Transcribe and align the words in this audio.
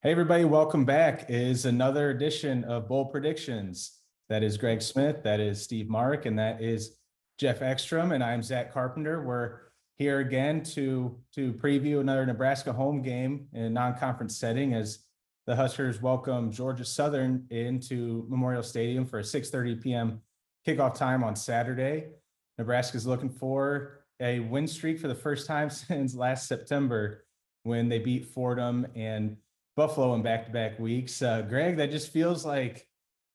Hey, 0.00 0.12
everybody, 0.12 0.44
welcome 0.44 0.84
back. 0.84 1.28
It 1.28 1.34
is 1.34 1.64
another 1.64 2.10
edition 2.10 2.62
of 2.62 2.86
Bold 2.86 3.10
Predictions. 3.10 3.98
That 4.28 4.44
is 4.44 4.56
Greg 4.56 4.80
Smith, 4.80 5.24
that 5.24 5.40
is 5.40 5.60
Steve 5.60 5.88
Mark, 5.88 6.24
and 6.24 6.38
that 6.38 6.62
is 6.62 6.98
Jeff 7.36 7.62
Ekstrom, 7.62 8.12
and 8.12 8.22
I'm 8.22 8.40
Zach 8.40 8.72
Carpenter. 8.72 9.24
We're 9.24 9.58
here 9.96 10.20
again 10.20 10.62
to 10.74 11.18
to 11.34 11.52
preview 11.52 11.98
another 11.98 12.24
Nebraska 12.24 12.72
home 12.72 13.02
game 13.02 13.48
in 13.52 13.64
a 13.64 13.70
non-conference 13.70 14.36
setting 14.36 14.72
as 14.72 15.00
the 15.48 15.56
Huskers 15.56 16.00
welcome 16.00 16.52
Georgia 16.52 16.84
Southern 16.84 17.44
into 17.50 18.24
Memorial 18.28 18.62
Stadium 18.62 19.04
for 19.04 19.18
a 19.18 19.24
6:30 19.24 19.82
p.m. 19.82 20.20
kickoff 20.64 20.94
time 20.94 21.24
on 21.24 21.34
Saturday. 21.34 22.10
Nebraska's 22.56 23.04
looking 23.04 23.30
for 23.30 24.04
a 24.20 24.38
win 24.38 24.68
streak 24.68 25.00
for 25.00 25.08
the 25.08 25.14
first 25.16 25.48
time 25.48 25.68
since 25.70 26.14
last 26.14 26.46
September 26.46 27.24
when 27.64 27.88
they 27.88 27.98
beat 27.98 28.26
Fordham 28.26 28.86
and 28.94 29.36
Buffalo 29.78 30.12
in 30.14 30.22
back-to-back 30.22 30.80
weeks. 30.80 31.22
Uh, 31.22 31.40
Greg, 31.42 31.76
that 31.76 31.92
just 31.92 32.10
feels 32.10 32.44
like 32.44 32.88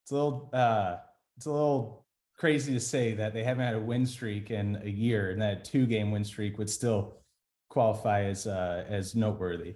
it's 0.04 0.12
a 0.12 0.14
little 0.14 0.50
uh, 0.52 0.98
it's 1.38 1.46
a 1.46 1.52
little 1.52 2.06
crazy 2.38 2.74
to 2.74 2.82
say 2.82 3.14
that 3.14 3.34
they 3.34 3.46
haven't 3.46 3.66
had 3.66 3.76
a 3.76 3.80
win 3.80 4.06
streak 4.06 4.52
in 4.52 4.78
a 4.84 4.90
year, 4.90 5.32
and 5.32 5.42
that 5.42 5.64
two-game 5.64 6.12
win 6.12 6.26
streak 6.26 6.58
would 6.58 6.70
still 6.70 7.16
qualify 7.70 8.26
as 8.26 8.46
uh, 8.46 8.84
as 8.90 9.16
noteworthy. 9.16 9.76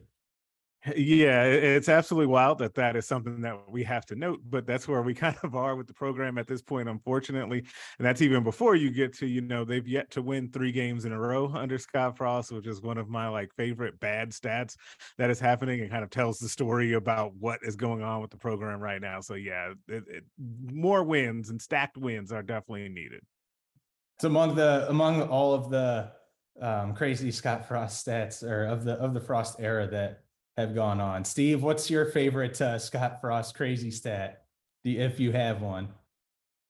Yeah, 0.96 1.44
it's 1.44 1.90
absolutely 1.90 2.28
wild 2.28 2.60
that 2.60 2.76
that 2.76 2.96
is 2.96 3.06
something 3.06 3.42
that 3.42 3.70
we 3.70 3.84
have 3.84 4.06
to 4.08 4.16
note, 4.16 4.42
but 4.50 4.66
that's 4.66 4.88
where 4.88 5.02
we 5.02 5.14
kind 5.16 5.36
of 5.44 5.56
are 5.56 5.76
with 5.76 5.88
the 5.88 5.94
program 5.94 6.38
at 6.38 6.48
this 6.48 6.62
point, 6.62 6.88
unfortunately. 6.88 7.66
And 7.98 8.06
that's 8.06 8.22
even 8.22 8.44
before 8.44 8.76
you 8.76 8.92
get 8.92 9.14
to, 9.18 9.28
you 9.28 9.42
know, 9.42 9.66
they've 9.66 9.88
yet 9.88 10.12
to 10.12 10.22
win 10.22 10.50
three 10.50 10.72
games 10.72 11.06
in 11.06 11.12
a 11.12 11.20
row 11.20 11.52
under 11.54 11.78
Scott 11.78 12.18
Frost, 12.18 12.52
which 12.52 12.68
is 12.68 12.82
one 12.82 12.98
of 12.98 13.10
my 13.10 13.28
like 13.28 13.54
favorite 13.56 14.00
bad 14.00 14.32
stats 14.32 14.76
that 15.18 15.30
is 15.30 15.40
happening 15.40 15.82
and 15.82 15.90
kind 15.90 16.04
of 16.04 16.10
tells 16.10 16.40
the 16.40 16.50
story 16.50 16.94
about 16.94 17.34
what 17.36 17.60
is 17.64 17.76
going 17.76 18.04
on 18.04 18.22
with 18.22 18.32
the 18.32 18.38
program 18.38 18.80
right 18.80 19.02
now. 19.02 19.20
So, 19.20 19.34
yeah, 19.34 19.74
it, 19.88 20.04
it, 20.08 20.24
more 20.72 21.04
wins 21.04 21.50
and 21.50 21.62
stacked 21.62 21.98
wins 21.98 22.32
are 22.32 22.44
definitely 22.44 22.90
needed. 22.90 23.22
It's 24.18 24.24
among 24.24 24.56
the 24.56 24.88
among 24.90 25.22
all 25.22 25.54
of 25.54 25.70
the 25.70 26.12
um, 26.60 26.96
crazy 26.96 27.32
Scott 27.32 27.68
Frost 27.68 28.06
stats 28.06 28.44
or 28.44 28.66
of 28.66 28.84
the 28.84 28.94
of 28.94 29.14
the 29.14 29.22
Frost 29.22 29.58
era 29.60 29.88
that 29.88 30.24
have 30.58 30.74
gone 30.74 31.00
on. 31.00 31.24
Steve, 31.24 31.62
what's 31.62 31.90
your 31.90 32.06
favorite 32.06 32.60
uh, 32.62 32.80
Scott 32.80 33.22
Frost 33.22 33.56
crazy 33.56 33.92
stat, 33.92 34.44
if 34.84 35.20
you 35.20 35.32
have 35.32 35.62
one? 35.62 35.90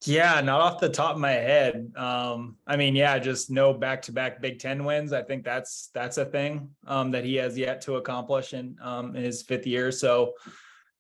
Yeah, 0.06 0.42
not 0.42 0.62
off 0.62 0.80
the 0.80 0.90
top 0.90 1.16
of 1.16 1.22
my 1.22 1.32
head. 1.32 1.92
Um, 1.96 2.58
I 2.68 2.76
mean, 2.78 2.96
yeah, 2.96 3.18
just 3.18 3.50
no 3.50 3.74
back-to-back 3.74 4.42
Big 4.42 4.60
Ten 4.60 4.84
wins. 4.84 5.12
I 5.12 5.24
think 5.24 5.44
that's 5.44 5.90
that's 5.94 6.18
a 6.18 6.26
thing 6.26 6.70
um, 6.86 7.10
that 7.12 7.24
he 7.24 7.36
has 7.36 7.58
yet 7.58 7.82
to 7.82 7.96
accomplish 7.96 8.54
in, 8.54 8.76
um, 8.82 9.16
in 9.16 9.24
his 9.24 9.42
fifth 9.42 9.66
year. 9.66 9.92
So 9.92 10.34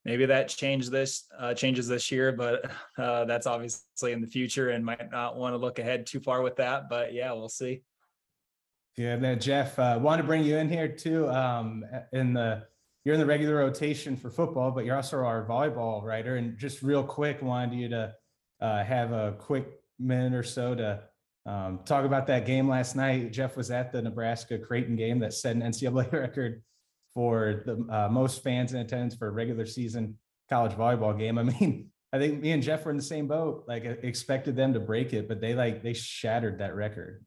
maybe 0.03 0.25
that 0.25 0.47
change 0.47 0.89
this 0.89 1.27
uh, 1.37 1.53
changes 1.53 1.87
this 1.87 2.11
year, 2.11 2.31
but 2.31 2.71
uh, 2.97 3.25
that's 3.25 3.45
obviously 3.45 4.13
in 4.13 4.21
the 4.21 4.27
future 4.27 4.69
and 4.69 4.83
might 4.83 5.11
not 5.11 5.35
want 5.35 5.53
to 5.53 5.57
look 5.57 5.77
ahead 5.77 6.07
too 6.07 6.19
far 6.19 6.41
with 6.41 6.55
that. 6.55 6.89
But 6.89 7.13
yeah, 7.13 7.31
we'll 7.33 7.49
see. 7.49 7.83
Yeah, 8.95 9.13
and 9.13 9.23
then 9.23 9.39
Jeff, 9.39 9.77
uh, 9.77 9.99
want 10.01 10.19
to 10.19 10.25
bring 10.25 10.43
you 10.43 10.57
in 10.57 10.69
here 10.69 10.87
too. 10.87 11.29
Um, 11.29 11.85
in 12.13 12.33
the 12.33 12.63
you're 13.07 13.13
in 13.13 13.21
the 13.21 13.25
regular 13.25 13.55
rotation 13.55 14.17
for 14.17 14.29
football, 14.29 14.69
but 14.69 14.83
you're 14.83 14.97
also 14.97 15.19
our 15.19 15.45
volleyball 15.45 16.03
writer. 16.03 16.35
And 16.35 16.57
just 16.57 16.83
real 16.83 17.01
quick, 17.01 17.41
wanted 17.41 17.79
you 17.79 17.87
to 17.87 18.13
uh, 18.59 18.83
have 18.83 19.13
a 19.13 19.33
quick 19.39 19.79
minute 19.97 20.33
or 20.33 20.43
so 20.43 20.75
to 20.75 21.03
um, 21.45 21.79
talk 21.85 22.03
about 22.03 22.27
that 22.27 22.45
game 22.45 22.67
last 22.67 22.97
night. 22.97 23.31
Jeff 23.31 23.55
was 23.55 23.71
at 23.71 23.93
the 23.93 24.01
Nebraska 24.01 24.59
Creighton 24.59 24.97
game 24.97 25.19
that 25.19 25.33
set 25.33 25.55
an 25.55 25.61
NCAA 25.61 26.11
record 26.11 26.61
for 27.13 27.63
the 27.65 27.87
uh, 27.89 28.09
most 28.11 28.43
fans 28.43 28.73
in 28.73 28.79
attendance 28.79 29.15
for 29.15 29.29
a 29.29 29.31
regular 29.31 29.65
season 29.65 30.17
college 30.49 30.73
volleyball 30.73 31.17
game. 31.17 31.37
I 31.37 31.43
mean, 31.43 31.89
I 32.11 32.19
think 32.19 32.41
me 32.41 32.51
and 32.51 32.61
Jeff 32.61 32.83
were 32.83 32.91
in 32.91 32.97
the 32.97 33.03
same 33.03 33.29
boat. 33.29 33.63
Like, 33.69 33.85
expected 33.85 34.57
them 34.57 34.73
to 34.73 34.81
break 34.81 35.13
it, 35.13 35.29
but 35.29 35.39
they 35.39 35.55
like 35.55 35.81
they 35.81 35.93
shattered 35.93 36.59
that 36.59 36.75
record. 36.75 37.25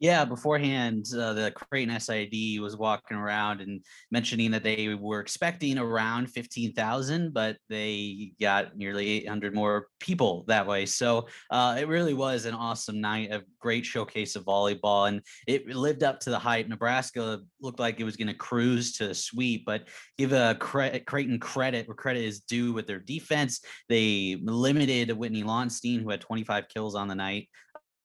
Yeah, 0.00 0.24
beforehand, 0.24 1.06
uh, 1.14 1.32
the 1.32 1.50
Creighton 1.52 1.98
SID 1.98 2.60
was 2.60 2.76
walking 2.76 3.16
around 3.16 3.60
and 3.60 3.80
mentioning 4.10 4.50
that 4.50 4.62
they 4.62 4.94
were 4.94 5.20
expecting 5.20 5.78
around 5.78 6.30
15,000, 6.30 7.32
but 7.32 7.56
they 7.68 8.32
got 8.40 8.76
nearly 8.76 9.08
800 9.08 9.54
more 9.54 9.86
people 10.00 10.44
that 10.48 10.66
way. 10.66 10.86
So 10.86 11.28
uh, 11.50 11.76
it 11.78 11.88
really 11.88 12.14
was 12.14 12.44
an 12.44 12.54
awesome 12.54 13.00
night, 13.00 13.32
a 13.32 13.42
great 13.60 13.86
showcase 13.86 14.36
of 14.36 14.44
volleyball, 14.44 15.08
and 15.08 15.22
it 15.46 15.66
lived 15.68 16.02
up 16.02 16.20
to 16.20 16.30
the 16.30 16.38
hype. 16.38 16.68
Nebraska 16.68 17.40
looked 17.60 17.80
like 17.80 18.00
it 18.00 18.04
was 18.04 18.16
going 18.16 18.28
to 18.28 18.34
cruise 18.34 18.92
to 18.94 19.08
the 19.08 19.14
sweep, 19.14 19.64
but 19.64 19.88
give 20.18 20.32
a 20.32 20.56
cre- 20.60 20.98
Creighton 21.06 21.38
credit 21.38 21.88
where 21.88 21.94
credit 21.94 22.24
is 22.24 22.40
due 22.40 22.72
with 22.72 22.86
their 22.86 23.00
defense. 23.00 23.60
They 23.88 24.38
limited 24.42 25.10
Whitney 25.12 25.42
Lauenstein, 25.42 26.02
who 26.02 26.10
had 26.10 26.20
25 26.20 26.68
kills 26.68 26.94
on 26.94 27.08
the 27.08 27.14
night 27.14 27.48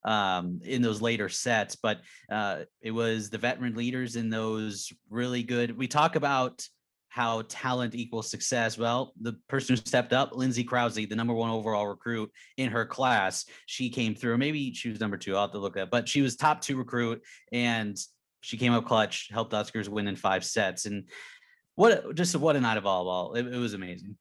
um, 0.06 0.62
in 0.64 0.82
those 0.82 1.02
later 1.02 1.30
sets, 1.30 1.76
but 1.76 2.00
uh, 2.32 2.60
it 2.82 2.92
was 2.92 3.30
the 3.30 3.38
veteran 3.38 3.76
leaders 3.76 4.16
in 4.16 4.30
those 4.30 4.92
really 5.10 5.44
good. 5.44 5.78
We 5.78 5.88
talk 5.88 6.16
about 6.16 6.66
how 7.10 7.42
talent 7.50 7.96
equals 7.96 8.30
success. 8.30 8.78
Well, 8.78 9.14
the 9.20 9.34
person 9.48 9.76
who 9.76 9.82
stepped 9.84 10.14
up, 10.14 10.36
Lindsay 10.36 10.64
Krause, 10.64 10.96
the 10.96 11.08
number 11.08 11.34
one 11.34 11.50
overall 11.50 11.88
recruit 11.88 12.32
in 12.58 12.70
her 12.70 12.86
class, 12.86 13.46
she 13.66 13.90
came 13.90 14.16
through. 14.16 14.38
Maybe 14.38 14.74
she 14.74 14.90
was 14.90 15.00
number 15.00 15.18
two. 15.18 15.36
I'll 15.36 15.44
have 15.44 15.52
to 15.52 15.60
look 15.60 15.76
at, 15.76 15.90
but 15.90 16.08
she 16.08 16.22
was 16.22 16.36
top 16.36 16.62
two 16.62 16.78
recruit, 16.78 17.22
and 17.52 17.98
she 18.42 18.58
came 18.58 18.74
up 18.74 18.86
clutch, 18.86 19.30
helped 19.32 19.54
Huskers 19.54 19.90
win 19.90 20.08
in 20.08 20.16
five 20.16 20.46
sets. 20.46 20.86
And 20.86 21.10
what 21.76 22.16
just 22.16 22.36
what 22.36 22.56
a 22.56 22.62
night 22.62 22.78
of 22.78 22.84
volleyball! 22.84 23.36
It, 23.36 23.48
it 23.48 23.58
was 23.58 23.74
amazing. 23.74 24.16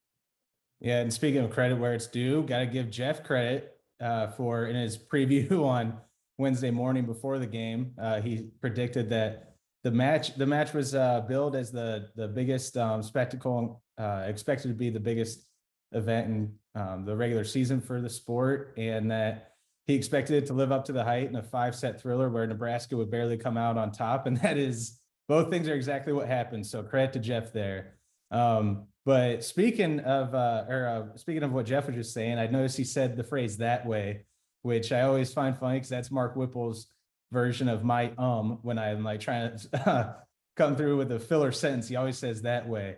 Yeah, 0.80 1.00
and 1.00 1.12
speaking 1.12 1.44
of 1.44 1.50
credit 1.50 1.76
where 1.76 1.92
it's 1.92 2.06
due, 2.06 2.42
got 2.42 2.60
to 2.60 2.66
give 2.66 2.90
Jeff 2.90 3.22
credit 3.22 3.77
uh, 4.00 4.28
for 4.28 4.66
in 4.66 4.76
his 4.76 4.96
preview 4.98 5.64
on 5.64 5.98
Wednesday 6.38 6.70
morning 6.70 7.04
before 7.04 7.38
the 7.38 7.46
game. 7.46 7.92
Uh, 8.00 8.20
he 8.20 8.50
predicted 8.60 9.10
that 9.10 9.54
the 9.84 9.90
match 9.90 10.36
the 10.36 10.46
match 10.46 10.72
was 10.72 10.94
uh, 10.94 11.20
billed 11.22 11.56
as 11.56 11.70
the 11.70 12.10
the 12.16 12.28
biggest 12.28 12.76
um, 12.76 13.02
spectacle 13.02 13.82
uh, 13.98 14.24
expected 14.26 14.68
to 14.68 14.74
be 14.74 14.90
the 14.90 15.00
biggest 15.00 15.46
event 15.92 16.26
in 16.26 16.80
um, 16.80 17.04
the 17.04 17.16
regular 17.16 17.44
season 17.44 17.80
for 17.80 18.00
the 18.00 18.10
sport, 18.10 18.74
and 18.76 19.10
that 19.10 19.54
he 19.86 19.94
expected 19.94 20.42
it 20.42 20.46
to 20.46 20.52
live 20.52 20.70
up 20.70 20.84
to 20.84 20.92
the 20.92 21.02
height 21.02 21.28
in 21.28 21.36
a 21.36 21.42
five 21.42 21.74
set 21.74 22.00
thriller 22.00 22.28
where 22.28 22.46
Nebraska 22.46 22.96
would 22.96 23.10
barely 23.10 23.36
come 23.36 23.56
out 23.56 23.78
on 23.78 23.90
top, 23.90 24.26
and 24.26 24.36
that 24.38 24.58
is 24.58 25.00
both 25.28 25.50
things 25.50 25.68
are 25.68 25.74
exactly 25.74 26.12
what 26.12 26.26
happened. 26.26 26.66
So 26.66 26.82
credit 26.82 27.12
to 27.14 27.18
Jeff 27.18 27.52
there. 27.52 27.94
Um, 28.30 28.86
but 29.08 29.42
speaking 29.42 30.00
of, 30.00 30.34
uh, 30.34 30.66
or 30.68 30.86
uh, 30.86 31.16
speaking 31.16 31.42
of 31.42 31.50
what 31.50 31.64
Jeff 31.64 31.86
was 31.86 31.96
just 31.96 32.12
saying, 32.12 32.38
I 32.38 32.46
noticed 32.46 32.76
he 32.76 32.84
said 32.84 33.16
the 33.16 33.24
phrase 33.24 33.56
"that 33.56 33.86
way," 33.86 34.26
which 34.60 34.92
I 34.92 35.00
always 35.00 35.32
find 35.32 35.56
funny 35.56 35.76
because 35.76 35.88
that's 35.88 36.10
Mark 36.10 36.34
Whipple's 36.34 36.88
version 37.32 37.70
of 37.70 37.82
my 37.82 38.12
um 38.18 38.58
when 38.60 38.78
I'm 38.78 39.04
like 39.04 39.20
trying 39.20 39.56
to 39.56 40.16
come 40.58 40.76
through 40.76 40.98
with 40.98 41.10
a 41.10 41.18
filler 41.18 41.52
sentence. 41.52 41.88
He 41.88 41.96
always 41.96 42.18
says 42.18 42.42
"that 42.42 42.68
way," 42.68 42.96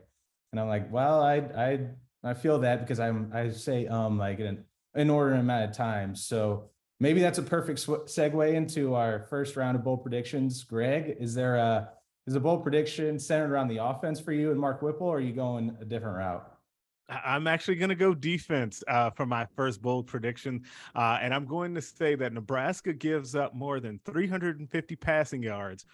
and 0.51 0.61
I'm 0.61 0.67
like, 0.67 0.91
well, 0.91 1.23
I 1.23 1.37
I 1.37 1.79
I 2.25 2.35
feel 2.35 2.59
that 2.59 2.81
because 2.81 2.99
I'm 2.99 3.31
I 3.33 3.51
say 3.51 3.87
um 3.87 4.19
like 4.19 4.41
an 4.41 4.65
inordinate 4.97 5.43
amount 5.45 5.71
of 5.71 5.77
times. 5.77 6.25
So 6.25 6.71
maybe 6.99 7.21
that's 7.21 7.39
a 7.39 7.45
perfect 7.45 7.79
sw- 7.79 8.11
segue 8.11 8.53
into 8.53 8.97
our 8.97 9.27
first 9.31 9.55
round 9.55 9.77
of 9.77 9.85
bold 9.85 10.03
predictions. 10.03 10.65
Greg, 10.65 11.19
is 11.21 11.37
there 11.37 11.55
a 11.55 11.91
is 12.27 12.35
a 12.35 12.41
bold 12.41 12.63
prediction 12.63 13.19
centered 13.19 13.51
around 13.51 13.69
the 13.69 13.83
offense 13.83 14.21
for 14.21 14.33
you 14.33 14.51
and 14.51 14.61
Mark 14.61 14.83
Whipple, 14.83 15.07
or 15.07 15.19
are 15.19 15.21
you 15.21 15.33
going 15.33 15.77
a 15.81 15.85
different 15.85 16.17
route? 16.17 16.47
I'm 17.09 17.47
actually 17.47 17.75
going 17.75 17.89
to 17.89 17.97
go 17.97 18.15
defense 18.15 18.85
uh, 18.87 19.11
for 19.11 19.27
my 19.27 19.47
first 19.57 19.83
bold 19.83 20.07
prediction. 20.07 20.63
Uh, 20.95 21.19
and 21.21 21.35
I'm 21.35 21.45
going 21.45 21.75
to 21.75 21.83
say 21.83 22.15
that 22.15 22.33
Nebraska 22.33 22.93
gives 22.93 23.35
up 23.35 23.55
more 23.55 23.81
than 23.81 24.01
350 24.05 24.97
passing 24.97 25.43
yards, 25.43 25.87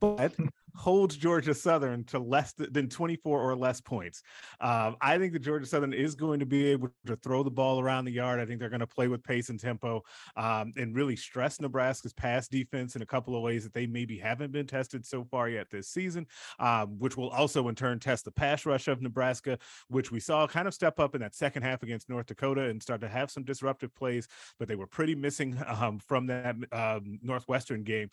but 0.00 0.34
holds 0.74 1.16
Georgia 1.16 1.54
Southern 1.54 2.04
to 2.04 2.18
less 2.18 2.52
than 2.56 2.88
24 2.88 3.40
or 3.40 3.56
less 3.56 3.80
points. 3.80 4.22
Um, 4.60 4.96
I 5.00 5.18
think 5.18 5.32
that 5.32 5.40
Georgia 5.40 5.66
Southern 5.66 5.92
is 5.92 6.14
going 6.14 6.40
to 6.40 6.46
be 6.46 6.66
able 6.66 6.90
to 7.06 7.16
throw 7.16 7.42
the 7.42 7.50
ball 7.50 7.80
around 7.80 8.04
the 8.04 8.12
yard. 8.12 8.40
I 8.40 8.46
think 8.46 8.60
they're 8.60 8.68
going 8.68 8.80
to 8.80 8.86
play 8.86 9.08
with 9.08 9.22
pace 9.22 9.48
and 9.48 9.58
tempo 9.58 10.02
um, 10.36 10.72
and 10.76 10.94
really 10.94 11.16
stress 11.16 11.60
Nebraska's 11.60 12.12
pass 12.12 12.48
defense 12.48 12.96
in 12.96 13.02
a 13.02 13.06
couple 13.06 13.36
of 13.36 13.42
ways 13.42 13.64
that 13.64 13.74
they 13.74 13.86
maybe 13.86 14.18
haven't 14.18 14.52
been 14.52 14.66
tested 14.66 15.04
so 15.06 15.24
far 15.24 15.48
yet 15.48 15.70
this 15.70 15.88
season, 15.88 16.26
um, 16.58 16.98
which 16.98 17.16
will 17.16 17.30
also 17.30 17.68
in 17.68 17.74
turn 17.74 17.98
test 17.98 18.24
the 18.24 18.30
pass 18.30 18.66
rush 18.66 18.88
of 18.88 19.02
Nebraska, 19.02 19.58
which 19.88 20.10
we 20.10 20.20
saw 20.20 20.46
kind 20.46 20.68
of 20.68 20.74
step 20.74 21.00
up 21.00 21.14
in 21.14 21.20
that 21.20 21.34
second 21.34 21.62
half 21.62 21.82
against 21.82 22.08
North 22.08 22.26
Dakota 22.26 22.64
and 22.64 22.82
start 22.82 23.00
to 23.00 23.08
have 23.08 23.30
some 23.30 23.44
disruptive 23.44 23.94
plays, 23.94 24.28
but 24.58 24.68
they 24.68 24.76
were 24.76 24.86
pretty 24.86 25.14
missing 25.14 25.60
um, 25.66 25.98
from 25.98 26.26
that 26.26 26.56
um, 26.72 27.18
Northwestern 27.22 27.82
game. 27.82 28.10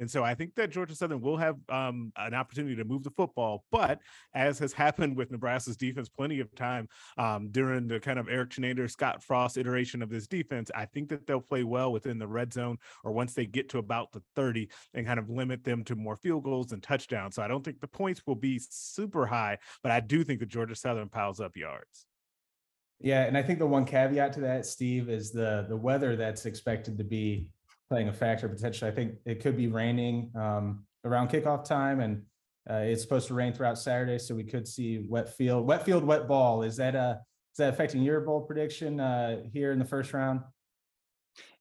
And 0.00 0.10
so 0.10 0.24
I 0.24 0.34
think 0.34 0.54
that 0.54 0.70
Georgia 0.70 0.94
Southern 0.94 1.20
will 1.20 1.36
have 1.36 1.56
um, 1.90 2.12
an 2.16 2.34
opportunity 2.34 2.76
to 2.76 2.84
move 2.84 3.02
the 3.02 3.10
football. 3.10 3.64
But 3.70 4.00
as 4.34 4.58
has 4.58 4.72
happened 4.72 5.16
with 5.16 5.30
Nebraska's 5.30 5.76
defense 5.76 6.08
plenty 6.08 6.40
of 6.40 6.54
time 6.54 6.88
um, 7.18 7.48
during 7.50 7.86
the 7.86 8.00
kind 8.00 8.18
of 8.18 8.28
Eric 8.28 8.50
Chinander, 8.50 8.90
Scott 8.90 9.22
Frost 9.22 9.58
iteration 9.58 10.02
of 10.02 10.08
this 10.08 10.26
defense, 10.26 10.70
I 10.74 10.86
think 10.86 11.08
that 11.10 11.26
they'll 11.26 11.40
play 11.40 11.64
well 11.64 11.92
within 11.92 12.18
the 12.18 12.28
red 12.28 12.52
zone 12.52 12.78
or 13.04 13.12
once 13.12 13.34
they 13.34 13.46
get 13.46 13.68
to 13.70 13.78
about 13.78 14.12
the 14.12 14.22
30 14.36 14.68
and 14.94 15.06
kind 15.06 15.18
of 15.18 15.28
limit 15.28 15.64
them 15.64 15.84
to 15.84 15.96
more 15.96 16.16
field 16.16 16.44
goals 16.44 16.72
and 16.72 16.82
touchdowns. 16.82 17.34
So 17.34 17.42
I 17.42 17.48
don't 17.48 17.64
think 17.64 17.80
the 17.80 17.88
points 17.88 18.22
will 18.26 18.34
be 18.34 18.58
super 18.58 19.26
high, 19.26 19.58
but 19.82 19.92
I 19.92 20.00
do 20.00 20.24
think 20.24 20.40
that 20.40 20.48
Georgia 20.48 20.74
Southern 20.74 21.08
piles 21.08 21.40
up 21.40 21.56
yards. 21.56 22.06
Yeah, 23.02 23.22
and 23.22 23.36
I 23.36 23.42
think 23.42 23.58
the 23.58 23.66
one 23.66 23.86
caveat 23.86 24.34
to 24.34 24.40
that, 24.40 24.66
Steve, 24.66 25.08
is 25.08 25.32
the 25.32 25.64
the 25.68 25.76
weather 25.76 26.16
that's 26.16 26.44
expected 26.44 26.98
to 26.98 27.04
be 27.04 27.48
playing 27.88 28.08
a 28.08 28.12
factor 28.12 28.48
potentially. 28.48 28.90
I 28.90 28.94
think 28.94 29.14
it 29.24 29.40
could 29.40 29.56
be 29.56 29.68
raining 29.68 30.30
um, 30.36 30.84
around 31.04 31.30
kickoff 31.30 31.64
time, 31.64 32.00
and 32.00 32.22
uh, 32.68 32.82
it's 32.84 33.02
supposed 33.02 33.28
to 33.28 33.34
rain 33.34 33.52
throughout 33.52 33.78
Saturday, 33.78 34.18
so 34.18 34.34
we 34.34 34.44
could 34.44 34.66
see 34.66 35.04
wet 35.06 35.34
field, 35.36 35.66
wet 35.66 35.84
field, 35.84 36.04
wet 36.04 36.28
ball. 36.28 36.62
Is 36.62 36.76
that 36.76 36.94
uh 36.94 37.16
is 37.52 37.56
that 37.58 37.72
affecting 37.74 38.02
your 38.02 38.20
bowl 38.20 38.42
prediction 38.42 39.00
uh, 39.00 39.42
here 39.52 39.72
in 39.72 39.78
the 39.78 39.84
first 39.84 40.12
round? 40.12 40.40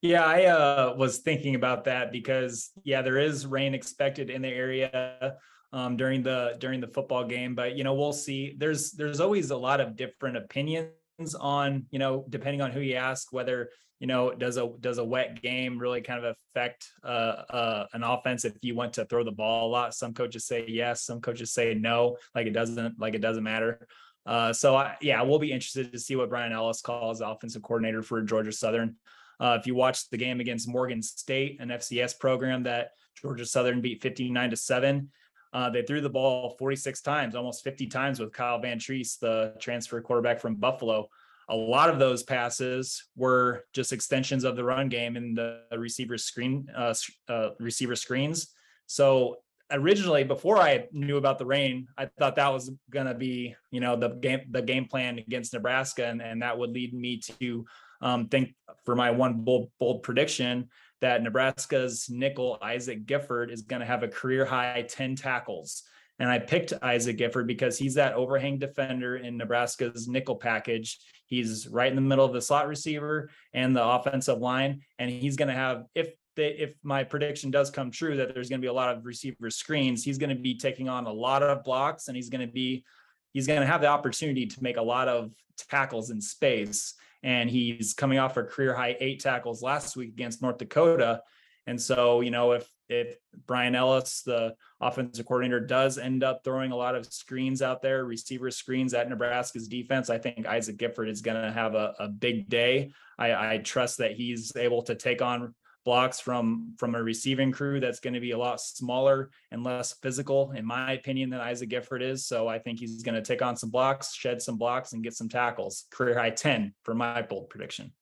Yeah, 0.01 0.24
I 0.24 0.45
uh, 0.45 0.95
was 0.97 1.18
thinking 1.18 1.56
about 1.56 1.86
that 1.86 2.12
because 2.12 2.71
yeah, 2.83 3.01
there 3.01 3.18
is 3.18 3.45
rain 3.45 3.74
expected 3.74 4.30
in 4.30 4.41
the 4.41 4.50
area 4.50 5.38
um, 5.74 5.97
during 5.97 6.24
the 6.24 6.56
during 6.59 6.80
the 6.80 6.88
football 6.88 7.25
game, 7.25 7.56
but 7.56 7.75
you 7.75 7.83
know 7.83 7.94
we'll 7.94 8.13
see. 8.13 8.56
There's 8.57 8.92
there's 8.92 9.19
always 9.19 9.51
a 9.51 9.57
lot 9.57 9.81
of 9.81 9.95
different 9.95 10.38
opinions 10.38 10.92
on 11.39 11.85
you 11.92 12.00
know 12.00 12.25
depending 12.30 12.62
on 12.62 12.71
who 12.71 12.80
you 12.80 12.95
ask 12.95 13.33
whether 13.33 13.69
you 14.00 14.07
know 14.07 14.31
does 14.31 14.57
a 14.57 14.69
does 14.80 14.98
a 14.98 15.04
wet 15.04 15.42
game 15.42 15.78
really 15.78 16.01
kind 16.01 16.24
of 16.24 16.36
affect 16.56 16.92
uh, 17.04 17.44
uh, 17.50 17.86
an 17.94 18.04
offense 18.04 18.46
if 18.46 18.54
you 18.62 18.75
want 18.75 18.94
to 18.94 19.06
throw 19.06 19.24
the 19.24 19.31
ball 19.31 19.68
a 19.68 19.72
lot? 19.72 19.94
Some 19.94 20.13
coaches 20.13 20.46
say 20.46 20.66
yes 20.68 21.04
some 21.04 21.22
coaches 21.22 21.51
say 21.51 21.74
no 21.74 22.18
like 22.34 22.48
it 22.48 22.54
doesn't 22.54 23.00
like 23.00 23.16
it 23.16 23.22
doesn't 23.22 23.44
matter. 23.44 23.88
Uh, 24.25 24.54
so 24.54 24.75
I, 24.75 24.96
yeah 25.01 25.22
we'll 25.22 25.40
be 25.40 25.51
interested 25.51 25.92
to 25.92 26.00
see 26.00 26.16
what 26.16 26.30
bryan 26.30 26.51
ellis 26.51 26.81
calls 26.81 27.22
offensive 27.22 27.62
coordinator 27.62 28.01
for 28.01 28.22
georgia 28.22 28.51
southern. 28.51 28.96
Uh, 29.40 29.57
if 29.60 29.66
you 29.66 29.74
watch 29.74 30.10
the 30.10 30.18
game 30.18 30.42
against 30.42 30.68
morgan 30.68 31.02
state 31.02 31.62
an 31.62 31.69
fcs 31.69 32.19
program 32.19 32.63
that 32.63 32.92
georgia 33.19 33.45
southern 33.45 33.80
beat 33.80 34.02
59 34.02 34.50
to 34.50 34.57
7 34.57 35.10
uh, 35.52 35.69
they 35.69 35.81
threw 35.81 36.02
the 36.02 36.10
ball 36.10 36.56
46 36.60 37.02
times, 37.02 37.36
almost 37.36 37.63
50 37.63 37.88
times 37.88 38.19
with 38.19 38.31
Kyle 38.31 38.62
Vantrease, 38.62 39.18
the 39.19 39.56
transfer 39.60 40.00
quarterback 40.02 40.40
from 40.40 40.56
Buffalo. 40.56 41.10
A 41.50 41.56
lot 41.56 41.90
of 41.90 42.00
those 42.00 42.24
passes 42.24 43.04
were 43.16 43.66
just 43.74 43.92
extensions 43.92 44.44
of 44.44 44.56
the 44.56 44.63
run 44.63 44.88
game 44.88 45.18
and 45.18 45.38
the 45.38 45.62
receiver 45.75 46.18
screen, 46.18 46.68
uh, 46.75 46.94
uh, 47.28 47.50
receiver 47.60 47.96
screens. 47.96 48.54
So 48.86 49.38
originally, 49.72 50.24
before 50.24 50.57
I 50.57 50.88
knew 50.92 51.18
about 51.18 51.38
the 51.40 51.46
rain, 51.46 51.88
I 51.98 52.07
thought 52.18 52.36
that 52.36 52.54
was 52.54 52.72
going 52.90 53.07
to 53.07 53.13
be, 53.13 53.56
you 53.72 53.80
know, 53.80 53.96
the 53.96 54.10
game, 54.10 54.42
the 54.50 54.62
game 54.62 54.86
plan 54.86 55.19
against 55.19 55.54
Nebraska, 55.54 56.06
and, 56.06 56.22
and 56.22 56.42
that 56.42 56.57
would 56.57 56.72
lead 56.72 56.94
me 56.94 57.19
to 57.40 57.66
um, 58.02 58.28
think 58.28 58.56
for 58.86 58.95
my 58.95 59.12
one 59.12 59.42
bold, 59.42 59.69
bold 59.80 60.04
prediction 60.04 60.69
that 61.02 61.24
Nebraska's 61.24 62.10
nickel 62.10 62.57
Isaac 62.62 63.06
Gifford 63.06 63.52
is 63.52 63.62
going 63.62 63.80
to 63.80 63.86
have 63.86 64.04
a 64.04 64.07
career 64.07 64.45
high 64.45 64.86
10 64.88 65.16
tackles. 65.16 65.84
And 66.19 66.30
I 66.30 66.39
picked 66.39 66.74
Isaac 66.81 67.18
Gifford 67.18 67.48
because 67.48 67.77
he's 67.77 67.95
that 67.95 68.13
overhang 68.13 68.60
defender 68.60 69.18
in 69.18 69.38
Nebraska's 69.38 70.07
nickel 70.07 70.36
package. 70.36 71.00
He's 71.25 71.68
right 71.68 71.89
in 71.89 71.95
the 71.95 72.01
middle 72.01 72.25
of 72.25 72.33
the 72.33 72.42
slot 72.42 72.68
receiver 72.68 73.30
and 73.54 73.75
the 73.75 73.86
offensive 73.86 74.39
line. 74.39 74.81
And 74.98 75.10
he's 75.10 75.38
going 75.38 75.48
to 75.48 75.54
have, 75.54 75.86
if 75.95 76.10
they, 76.36 76.50
if 76.50 76.75
my 76.83 77.04
prediction 77.04 77.51
does 77.51 77.69
come 77.69 77.89
true, 77.89 78.18
that 78.18 78.33
there's 78.33 78.50
going 78.50 78.60
to 78.60 78.66
be 78.66 78.69
a 78.69 78.74
lot 78.74 78.95
of 78.95 79.06
receiver 79.06 79.50
screens, 79.50 80.04
he's 80.04 80.18
going 80.18 80.36
to 80.36 80.42
be 80.42 80.56
taking 80.56 80.89
on 80.89 81.06
a 81.06 81.12
lot 81.12 81.42
of 81.42 81.63
blocks 81.63 82.07
and 82.07 82.18
he's 82.18 82.30
going 82.30 82.45
to 82.45 82.51
be, 82.51 82.83
he's 83.31 83.48
going 83.48 83.62
to 83.62 83.68
have 83.68 83.81
the 83.81 83.88
opportunity 83.88 84.45
to 84.45 84.63
make 84.63 84.77
a 84.77 84.81
lot 84.81 85.07
of 85.07 85.31
tackles 85.69 86.10
in 86.10 86.19
space 86.19 86.95
and 87.24 87.50
he's 87.50 87.94
coming 87.94 88.18
off 88.18 88.38
a 88.38 88.44
career 88.44 88.74
high 88.74 88.95
eight 89.00 89.19
tackles 89.19 89.62
last 89.62 89.95
week 89.95 90.10
against 90.10 90.42
North 90.42 90.57
Dakota. 90.57 91.21
And 91.69 91.80
so, 91.80 92.21
you 92.21 92.31
know, 92.31 92.54
if 92.54 92.68
if 92.89 93.16
Bryan 93.45 93.75
Ellis, 93.75 94.24
the 94.24 94.56
offensive 94.81 95.27
coordinator, 95.27 95.60
does 95.60 96.00
end 96.00 96.24
up 96.24 96.42
throwing 96.44 96.71
a 96.71 96.75
lot 96.75 96.95
of 96.95 97.06
screens 97.13 97.62
out 97.62 97.83
there, 97.83 98.06
receiver 98.06 98.50
screens 98.50 98.95
at 98.95 99.07
Nebraska's 99.07 99.68
defense, 99.68 100.10
I 100.10 100.18
think 100.18 100.48
Isaac 100.48 100.77
Gifford 100.77 101.10
is 101.10 101.21
going 101.21 101.39
to 101.39 101.51
have 101.51 101.75
a, 101.75 101.94
a 102.00 102.07
big 102.07 102.50
day. 102.50 102.92
I, 103.19 103.54
I 103.54 103.57
trust 103.60 104.00
that 104.00 104.13
he's 104.13 104.56
able 104.56 104.81
to 104.83 104.95
take 104.95 105.21
on 105.21 105.54
blocks 105.86 106.19
from 106.19 106.74
from 106.80 106.95
a 106.95 107.04
receiving 107.04 107.51
crew 107.51 107.80
that's 107.80 108.00
going 108.00 108.16
to 108.16 108.19
be 108.19 108.31
a 108.31 108.38
lot 108.38 108.60
smaller 108.60 109.30
and 109.51 109.63
less 109.63 109.94
physical, 110.01 110.51
in 110.54 110.66
my 110.66 110.94
opinion, 110.94 111.30
than 111.30 111.39
Isaac 111.39 111.69
Gifford 111.69 112.01
is. 112.01 112.25
So 112.25 112.48
I 112.48 112.57
think 112.57 112.80
he's 112.80 113.04
going 113.04 113.13
to 113.13 113.21
take 113.21 113.44
on 113.44 113.56
some 113.56 113.69
blocks, 113.69 114.16
shed 114.16 114.42
some 114.42 114.57
blocks, 114.57 114.94
and 114.94 115.04
get 115.04 115.13
some 115.13 115.30
tackles. 115.30 115.86
Career 115.92 116.18
high 116.18 116.31
10 116.31 116.74
for 116.81 116.95
my 116.95 117.21
bold 117.21 117.51
prediction. 117.51 117.94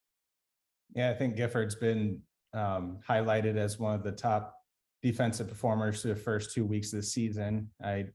Yeah, 0.96 1.10
I 1.10 1.16
think 1.16 1.36
Gifford's 1.36 1.76
been 1.76 2.22
um, 2.58 3.00
highlighted 3.08 3.56
as 3.56 3.80
one 3.80 3.94
of 3.94 4.04
the 4.04 4.12
top 4.12 4.56
defensive 5.04 5.48
performers 5.48 6.02
through 6.02 6.16
the 6.16 6.20
first 6.20 6.54
two 6.54 6.66
weeks 6.66 6.92
of 6.94 7.00
the 7.00 7.06
season. 7.06 7.70
I 7.84 8.06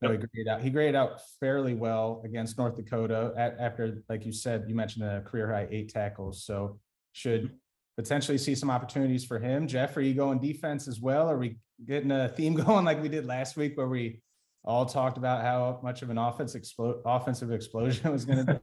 know 0.00 0.12
he 0.12 0.18
graded 0.18 0.48
out. 0.48 0.60
He 0.62 0.70
graded 0.70 0.94
out 0.94 1.20
fairly 1.40 1.74
well 1.74 2.22
against 2.24 2.56
North 2.56 2.76
Dakota 2.76 3.32
at, 3.36 3.56
after, 3.58 4.02
like 4.08 4.24
you 4.24 4.32
said, 4.32 4.64
you 4.68 4.74
mentioned 4.74 5.04
a 5.04 5.20
career 5.22 5.52
high 5.52 5.68
eight 5.70 5.90
tackles. 5.90 6.44
So 6.44 6.78
should 7.12 7.50
potentially 7.96 8.38
see 8.38 8.54
some 8.54 8.70
opportunities 8.70 9.24
for 9.24 9.38
him. 9.38 9.66
Jeff, 9.66 9.96
are 9.96 10.00
you 10.00 10.14
going 10.14 10.38
defense 10.38 10.86
as 10.86 11.00
well? 11.00 11.28
Are 11.28 11.38
we 11.38 11.58
getting 11.84 12.12
a 12.12 12.28
theme 12.28 12.54
going 12.64 12.84
like 12.84 13.02
we 13.02 13.08
did 13.08 13.26
last 13.26 13.56
week 13.56 13.76
where 13.76 13.88
we 13.88 14.20
all 14.64 14.86
talked 14.86 15.18
about 15.18 15.42
how 15.42 15.80
much 15.82 16.02
of 16.02 16.10
an 16.10 16.18
offense 16.18 16.54
explo- 16.54 17.00
offensive 17.04 17.50
explosion 17.50 18.12
was 18.12 18.24
going 18.24 18.46
to 18.46 18.54
be? 18.54 18.60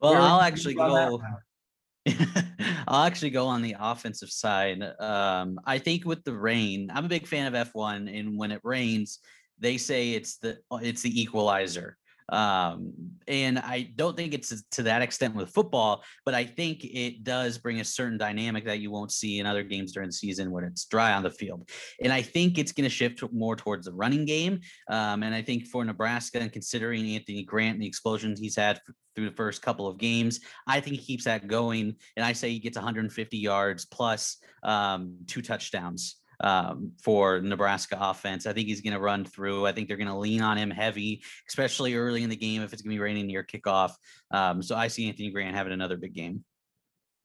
well, 0.00 0.14
I'll 0.14 0.40
actually 0.40 0.74
go. 0.74 1.20
I'll 2.88 3.04
actually 3.04 3.30
go 3.30 3.46
on 3.46 3.62
the 3.62 3.76
offensive 3.78 4.30
side. 4.30 4.82
Um, 5.00 5.58
I 5.64 5.78
think 5.78 6.04
with 6.04 6.24
the 6.24 6.32
rain, 6.32 6.90
I'm 6.92 7.04
a 7.04 7.08
big 7.08 7.26
fan 7.26 7.52
of 7.52 7.68
F1, 7.72 8.18
and 8.18 8.38
when 8.38 8.52
it 8.52 8.60
rains, 8.64 9.18
they 9.58 9.78
say 9.78 10.12
it's 10.12 10.38
the 10.38 10.58
it's 10.72 11.02
the 11.02 11.20
equalizer. 11.20 11.96
Um, 12.28 12.92
and 13.28 13.58
I 13.58 13.90
don't 13.94 14.16
think 14.16 14.34
it's 14.34 14.62
to 14.72 14.82
that 14.84 15.02
extent 15.02 15.34
with 15.34 15.50
football, 15.50 16.02
but 16.24 16.34
I 16.34 16.44
think 16.44 16.84
it 16.84 17.24
does 17.24 17.58
bring 17.58 17.80
a 17.80 17.84
certain 17.84 18.18
dynamic 18.18 18.64
that 18.64 18.80
you 18.80 18.90
won't 18.90 19.12
see 19.12 19.38
in 19.38 19.46
other 19.46 19.62
games 19.62 19.92
during 19.92 20.08
the 20.08 20.12
season 20.12 20.50
when 20.50 20.64
it's 20.64 20.86
dry 20.86 21.12
on 21.12 21.22
the 21.22 21.30
field. 21.30 21.68
And 22.02 22.12
I 22.12 22.22
think 22.22 22.58
it's 22.58 22.72
going 22.72 22.84
to 22.84 22.90
shift 22.90 23.22
more 23.32 23.56
towards 23.56 23.86
the 23.86 23.92
running 23.92 24.24
game. 24.24 24.60
Um, 24.90 25.22
and 25.22 25.34
I 25.34 25.42
think 25.42 25.66
for 25.66 25.84
Nebraska 25.84 26.40
and 26.40 26.52
considering 26.52 27.06
Anthony 27.14 27.44
Grant 27.44 27.74
and 27.74 27.82
the 27.82 27.86
explosions 27.86 28.40
he's 28.40 28.56
had 28.56 28.80
through 29.14 29.30
the 29.30 29.36
first 29.36 29.62
couple 29.62 29.86
of 29.86 29.98
games, 29.98 30.40
I 30.66 30.80
think 30.80 30.96
he 30.96 31.02
keeps 31.02 31.24
that 31.24 31.46
going. 31.46 31.96
And 32.16 32.24
I 32.24 32.32
say 32.32 32.50
he 32.50 32.58
gets 32.58 32.76
150 32.76 33.38
yards 33.38 33.84
plus 33.84 34.38
um, 34.62 35.16
two 35.26 35.42
touchdowns 35.42 36.16
um, 36.40 36.92
for 37.02 37.40
Nebraska 37.40 37.96
offense. 38.00 38.46
I 38.46 38.52
think 38.52 38.68
he's 38.68 38.80
going 38.80 38.92
to 38.92 39.00
run 39.00 39.24
through. 39.24 39.66
I 39.66 39.72
think 39.72 39.88
they're 39.88 39.96
going 39.96 40.08
to 40.08 40.16
lean 40.16 40.42
on 40.42 40.56
him 40.56 40.70
heavy, 40.70 41.22
especially 41.48 41.94
early 41.94 42.22
in 42.22 42.30
the 42.30 42.36
game 42.36 42.62
if 42.62 42.72
it's 42.72 42.82
going 42.82 42.92
to 42.92 42.96
be 42.96 43.02
raining 43.02 43.26
near 43.26 43.44
kickoff. 43.44 43.92
Um, 44.30 44.62
so 44.62 44.76
I 44.76 44.88
see 44.88 45.08
Anthony 45.08 45.30
Grant 45.30 45.56
having 45.56 45.72
another 45.72 45.96
big 45.96 46.14
game. 46.14 46.44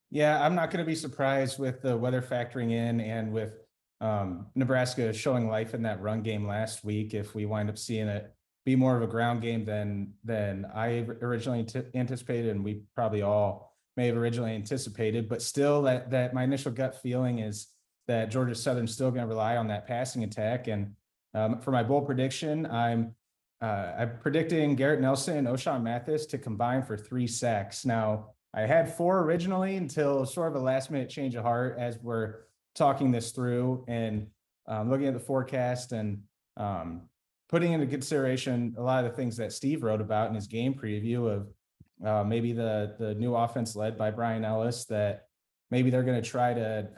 Yeah, 0.10 0.44
I'm 0.44 0.56
not 0.56 0.72
going 0.72 0.84
to 0.84 0.89
be 0.89 0.96
surprised 0.96 1.58
with 1.58 1.82
the 1.82 1.96
weather 1.96 2.22
factoring 2.22 2.72
in 2.72 3.00
and 3.00 3.32
with 3.32 3.53
um, 4.01 4.48
Nebraska 4.56 5.13
showing 5.13 5.48
life 5.48 5.74
in 5.74 5.84
that 5.84 6.01
run 6.01 6.22
game 6.22 6.46
last 6.46 6.84
week. 6.84 7.13
If 7.13 7.34
we 7.34 7.46
wind 7.46 7.70
up 7.70 7.77
seeing 7.77 8.08
it 8.08 8.34
be 8.65 8.75
more 8.75 8.96
of 8.96 9.01
a 9.01 9.08
ground 9.08 9.41
game 9.41 9.65
than 9.65 10.13
than 10.24 10.65
I 10.74 11.06
originally 11.22 11.63
t- 11.63 11.82
anticipated, 11.96 12.51
and 12.51 12.63
we 12.63 12.84
probably 12.96 13.22
all 13.22 13.75
may 13.98 14.08
have 14.08 14.18
originally 14.18 14.51
anticipated, 14.51 15.27
but 15.27 15.41
still, 15.41 15.82
that 15.84 16.12
that 16.12 16.34
my 16.34 16.44
initial 16.44 16.72
gut 16.72 17.01
feeling 17.01 17.39
is 17.39 17.68
that 18.08 18.31
Georgia 18.31 18.55
Southern's 18.55 18.93
still 18.93 19.12
going 19.12 19.22
to 19.22 19.27
rely 19.27 19.58
on 19.58 19.67
that 19.67 19.88
passing 19.88 20.24
attack. 20.24 20.67
And 20.67 20.93
um, 21.34 21.60
for 21.60 21.72
my 21.72 21.84
bold 21.84 22.05
prediction, 22.05 22.65
I'm 22.65 23.15
uh, 23.62 23.93
I'm 24.00 24.17
predicting 24.20 24.75
Garrett 24.75 25.01
Nelson 25.01 25.38
and 25.38 25.48
Ochaun 25.48 25.84
Mathis 25.84 26.25
to 26.27 26.39
combine 26.39 26.81
for 26.81 26.98
three 26.98 27.27
sacks. 27.27 27.86
Now, 27.86 28.31
I 28.55 28.62
had 28.62 28.91
four 28.91 29.20
originally 29.20 29.75
until 29.75 30.25
sort 30.25 30.50
of 30.50 30.55
a 30.55 30.63
last 30.63 30.89
minute 30.89 31.10
change 31.10 31.36
of 31.36 31.43
heart 31.43 31.77
as 31.77 32.00
we're 32.00 32.39
talking 32.74 33.12
this 33.12 33.31
through 33.31 33.86
and 33.88 34.27
um, 34.67 34.89
looking 34.89 35.08
at 35.08 35.13
the 35.13 35.20
forecast 35.20 35.91
and 35.91 36.24
um, 36.58 37.03
putting 37.50 37.74
into 37.74 37.86
consideration 37.86 38.74
a 38.77 38.81
lot 38.81 39.05
of 39.05 39.12
the 39.12 39.15
things 39.15 39.38
that 39.38 39.53
Steve 39.53 39.84
wrote 39.84 40.01
about 40.01 40.29
in 40.29 40.36
his 40.36 40.48
game 40.48 40.74
preview 40.74 41.29
of 41.29 41.48
uh, 42.05 42.24
maybe 42.24 42.51
the 42.51 42.96
the 42.98 43.13
new 43.15 43.36
offense 43.36 43.75
led 43.75 43.98
by 43.98 44.10
Bryan 44.10 44.43
Ellis 44.43 44.86
that 44.86 45.27
maybe 45.70 45.89
they're 45.89 46.03
going 46.03 46.22
to 46.22 46.27
try 46.27 46.53
to 46.53 46.89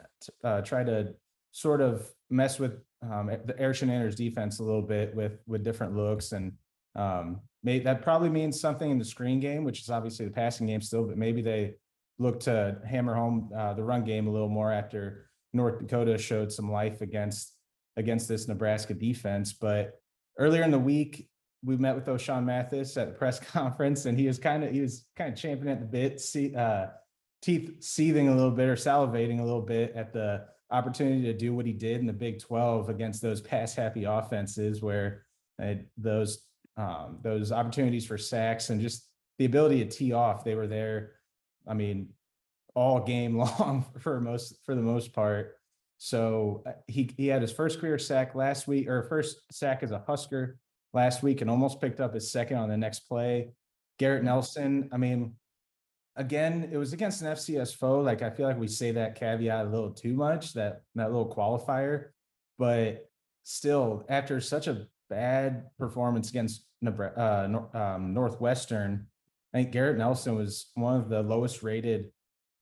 uh, 0.42 0.60
try 0.62 0.84
to 0.84 1.14
sort 1.52 1.80
of 1.80 2.10
mess 2.30 2.58
with 2.58 2.80
um, 3.02 3.26
the 3.44 3.54
Eric 3.58 3.76
Chinander's 3.76 4.16
defense 4.16 4.58
a 4.58 4.62
little 4.62 4.82
bit 4.82 5.14
with 5.14 5.40
with 5.46 5.62
different 5.62 5.94
looks 5.96 6.32
and 6.32 6.52
um, 6.96 7.40
may, 7.62 7.80
that 7.80 8.02
probably 8.02 8.28
means 8.28 8.60
something 8.60 8.90
in 8.90 8.98
the 8.98 9.04
screen 9.04 9.40
game, 9.40 9.64
which 9.64 9.80
is 9.80 9.90
obviously 9.90 10.26
the 10.26 10.32
passing 10.32 10.66
game 10.66 10.80
still, 10.80 11.04
but 11.04 11.18
maybe 11.18 11.42
they 11.42 11.74
look 12.18 12.40
to 12.40 12.78
hammer 12.86 13.14
home 13.14 13.50
uh, 13.56 13.74
the 13.74 13.82
run 13.82 14.04
game 14.04 14.28
a 14.28 14.30
little 14.30 14.48
more 14.48 14.72
after 14.72 15.28
North 15.52 15.80
Dakota 15.80 16.16
showed 16.16 16.52
some 16.52 16.70
life 16.70 17.00
against 17.00 17.52
against 17.96 18.28
this 18.28 18.48
Nebraska 18.48 18.94
defense. 18.94 19.52
But 19.52 20.00
earlier 20.38 20.62
in 20.62 20.70
the 20.70 20.78
week, 20.78 21.28
we 21.64 21.76
met 21.76 21.94
with 21.94 22.06
Ochaun 22.06 22.44
Mathis 22.44 22.96
at 22.96 23.08
the 23.08 23.14
press 23.14 23.40
conference, 23.52 24.06
and 24.06 24.18
he 24.18 24.26
was 24.26 24.38
kind 24.38 24.62
of 24.62 24.70
he 24.70 24.80
was 24.80 25.06
kind 25.16 25.32
of 25.32 25.38
champing 25.38 25.68
at 25.68 25.80
the 25.80 25.86
bit, 25.86 26.20
see, 26.20 26.54
uh, 26.54 26.86
teeth 27.44 27.82
seething 27.82 28.28
a 28.28 28.34
little 28.34 28.50
bit 28.50 28.68
or 28.68 28.74
salivating 28.74 29.40
a 29.40 29.44
little 29.44 29.60
bit 29.60 29.92
at 29.94 30.12
the 30.14 30.46
opportunity 30.70 31.22
to 31.22 31.34
do 31.34 31.54
what 31.54 31.66
he 31.66 31.72
did 31.72 32.00
in 32.00 32.06
the 32.06 32.12
Big 32.12 32.40
12 32.40 32.88
against 32.88 33.20
those 33.20 33.42
pass 33.42 33.74
happy 33.74 34.04
offenses 34.04 34.82
where 34.82 35.26
uh, 35.62 35.74
those 35.98 36.46
um, 36.76 37.18
those 37.22 37.52
opportunities 37.52 38.06
for 38.06 38.18
sacks 38.18 38.70
and 38.70 38.80
just 38.80 39.08
the 39.38 39.44
ability 39.44 39.84
to 39.84 39.90
tee 39.90 40.12
off, 40.12 40.42
they 40.42 40.54
were 40.54 40.66
there. 40.66 41.12
I 41.68 41.74
mean, 41.74 42.08
all 42.74 43.00
game 43.00 43.36
long 43.38 43.84
for 43.98 44.20
most 44.20 44.56
for 44.64 44.74
the 44.74 44.82
most 44.82 45.12
part. 45.12 45.56
So 45.98 46.62
uh, 46.66 46.72
he 46.88 47.10
he 47.16 47.26
had 47.26 47.42
his 47.42 47.52
first 47.52 47.78
career 47.78 47.98
sack 47.98 48.34
last 48.34 48.66
week, 48.66 48.88
or 48.88 49.02
first 49.04 49.36
sack 49.52 49.82
as 49.82 49.90
a 49.90 50.02
Husker 50.06 50.58
last 50.94 51.22
week, 51.22 51.42
and 51.42 51.50
almost 51.50 51.80
picked 51.80 52.00
up 52.00 52.14
his 52.14 52.32
second 52.32 52.56
on 52.56 52.70
the 52.70 52.76
next 52.76 53.00
play. 53.00 53.50
Garrett 53.98 54.24
Nelson, 54.24 54.88
I 54.90 54.96
mean, 54.96 55.34
again, 56.16 56.68
it 56.72 56.76
was 56.76 56.92
against 56.92 57.22
an 57.22 57.28
FCS 57.28 57.74
foe. 57.76 58.00
Like 58.00 58.22
I 58.22 58.30
feel 58.30 58.46
like 58.46 58.58
we 58.58 58.68
say 58.68 58.92
that 58.92 59.14
caveat 59.14 59.66
a 59.66 59.68
little 59.68 59.90
too 59.90 60.14
much, 60.14 60.52
that 60.54 60.82
that 60.94 61.10
little 61.10 61.34
qualifier, 61.34 62.08
but 62.58 63.08
still, 63.42 64.04
after 64.08 64.40
such 64.40 64.66
a 64.66 64.86
bad 65.10 65.64
performance 65.78 66.30
against 66.30 66.64
uh, 66.86 67.48
um, 67.74 68.14
Northwestern, 68.14 69.06
I 69.52 69.58
think 69.58 69.72
Garrett 69.72 69.98
Nelson 69.98 70.36
was 70.36 70.70
one 70.74 71.00
of 71.00 71.08
the 71.08 71.22
lowest 71.22 71.62
rated 71.62 72.10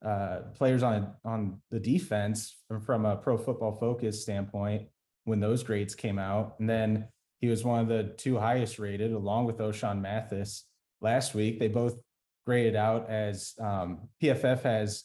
uh, 0.05 0.41
players 0.55 0.83
on 0.83 1.13
on 1.25 1.61
the 1.71 1.81
defense 1.81 2.57
from, 2.69 2.81
from 2.81 3.05
a 3.07 3.17
Pro 3.17 3.39
Football 3.39 3.77
Focus 3.77 4.23
standpoint 4.23 4.89
when 5.25 5.41
those 5.41 5.63
grades 5.63 5.95
came 5.95 6.19
out, 6.19 6.57
and 6.59 6.69
then 6.69 7.09
he 7.39 7.49
was 7.49 7.65
one 7.65 7.81
of 7.81 7.89
the 7.89 8.15
two 8.17 8.39
highest 8.39 8.79
rated, 8.79 9.13
along 9.13 9.47
with 9.47 9.59
Ochaun 9.59 10.01
Mathis 10.01 10.65
last 11.01 11.35
week. 11.35 11.59
They 11.59 11.69
both 11.69 12.01
graded 12.47 12.77
out 12.77 13.09
as 13.09 13.55
um, 13.61 14.09
PFF 14.23 14.63
has 14.63 15.05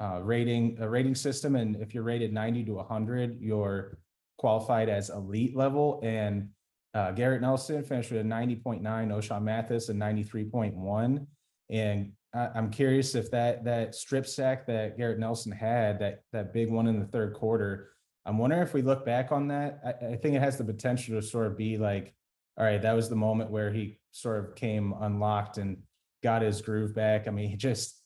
uh, 0.00 0.20
rating 0.22 0.76
a 0.80 0.88
rating 0.88 1.14
system, 1.14 1.54
and 1.56 1.76
if 1.76 1.94
you're 1.94 2.02
rated 2.02 2.32
90 2.32 2.64
to 2.64 2.72
100, 2.74 3.38
you're 3.40 3.98
qualified 4.38 4.88
as 4.88 5.10
elite 5.10 5.56
level. 5.56 6.00
And 6.02 6.48
uh, 6.94 7.12
Garrett 7.12 7.40
Nelson 7.40 7.82
finished 7.84 8.10
with 8.10 8.20
a 8.20 8.24
90.9, 8.24 8.82
Ochaun 8.82 9.42
Mathis 9.42 9.88
a 9.88 9.94
93.1. 9.94 11.26
And 11.70 12.12
I, 12.34 12.48
I'm 12.54 12.70
curious 12.70 13.14
if 13.14 13.30
that 13.30 13.64
that 13.64 13.94
strip 13.94 14.26
sack 14.26 14.66
that 14.66 14.98
Garrett 14.98 15.18
Nelson 15.18 15.52
had, 15.52 16.00
that 16.00 16.22
that 16.32 16.52
big 16.52 16.70
one 16.70 16.88
in 16.88 16.98
the 16.98 17.06
third 17.06 17.34
quarter, 17.34 17.90
I'm 18.26 18.38
wondering 18.38 18.62
if 18.62 18.74
we 18.74 18.82
look 18.82 19.06
back 19.06 19.30
on 19.32 19.48
that. 19.48 19.80
I, 19.84 20.06
I 20.12 20.16
think 20.16 20.34
it 20.34 20.42
has 20.42 20.58
the 20.58 20.64
potential 20.64 21.20
to 21.20 21.26
sort 21.26 21.46
of 21.46 21.56
be 21.56 21.78
like, 21.78 22.14
all 22.58 22.64
right, 22.64 22.82
that 22.82 22.92
was 22.92 23.08
the 23.08 23.16
moment 23.16 23.50
where 23.50 23.72
he 23.72 24.00
sort 24.10 24.44
of 24.44 24.54
came 24.54 24.94
unlocked 25.00 25.58
and 25.58 25.78
got 26.22 26.42
his 26.42 26.60
groove 26.60 26.94
back. 26.94 27.26
I 27.28 27.30
mean, 27.30 27.48
he 27.48 27.56
just 27.56 28.02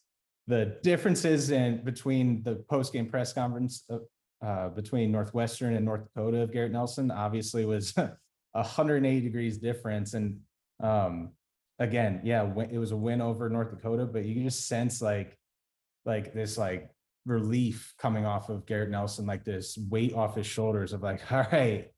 the 0.47 0.79
differences 0.83 1.51
in 1.51 1.83
between 1.85 2.43
the 2.43 2.57
post 2.69 2.93
game 2.93 3.07
press 3.07 3.33
conference 3.33 3.85
uh, 3.91 3.99
uh, 4.45 4.69
between 4.69 5.11
Northwestern 5.11 5.75
and 5.75 5.85
North 5.85 6.05
Dakota 6.05 6.43
of 6.43 6.53
Garrett 6.53 6.73
Nelson 6.73 7.11
obviously 7.11 7.65
was 7.65 7.95
180 8.53 9.21
degrees 9.21 9.59
difference. 9.59 10.15
And 10.15 10.41
um, 10.83 11.31
again, 11.79 12.21
yeah, 12.23 12.49
it 12.71 12.79
was 12.79 12.93
a 12.93 12.97
win 12.97 13.21
over 13.21 13.49
North 13.49 13.71
Dakota, 13.71 14.07
but 14.07 14.25
you 14.25 14.35
can 14.35 14.45
just 14.45 14.69
sense 14.69 15.03
like 15.03 15.37
like 16.05 16.33
this 16.33 16.57
like 16.57 16.91
relief 17.25 17.95
coming 17.99 18.25
off 18.25 18.49
of 18.49 18.67
Garrett 18.67 18.91
Nelson, 18.91 19.27
like 19.27 19.45
this 19.45 19.77
weight 19.91 20.15
off 20.15 20.37
his 20.37 20.47
shoulders 20.47 20.93
of 20.93 21.03
like, 21.03 21.21
all 21.33 21.47
right, 21.53 21.89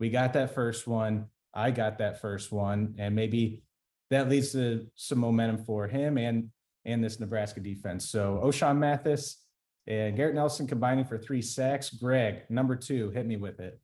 we 0.00 0.10
got 0.10 0.32
that 0.32 0.54
first 0.54 0.86
one. 0.86 1.26
I 1.54 1.70
got 1.70 1.98
that 1.98 2.20
first 2.20 2.52
one, 2.52 2.94
and 2.98 3.14
maybe 3.14 3.62
that 4.10 4.28
leads 4.28 4.52
to 4.52 4.86
some 4.94 5.18
momentum 5.18 5.64
for 5.64 5.86
him 5.86 6.18
and 6.18 6.50
and 6.84 7.04
this 7.04 7.20
Nebraska 7.20 7.60
defense. 7.60 8.08
So 8.08 8.40
Ochaun 8.42 8.78
Mathis 8.78 9.44
and 9.86 10.16
Garrett 10.16 10.34
Nelson 10.34 10.66
combining 10.66 11.04
for 11.04 11.18
three 11.18 11.42
sacks. 11.42 11.90
Greg, 11.90 12.42
number 12.48 12.76
two, 12.76 13.10
hit 13.10 13.26
me 13.26 13.36
with 13.36 13.60
it. 13.60 13.78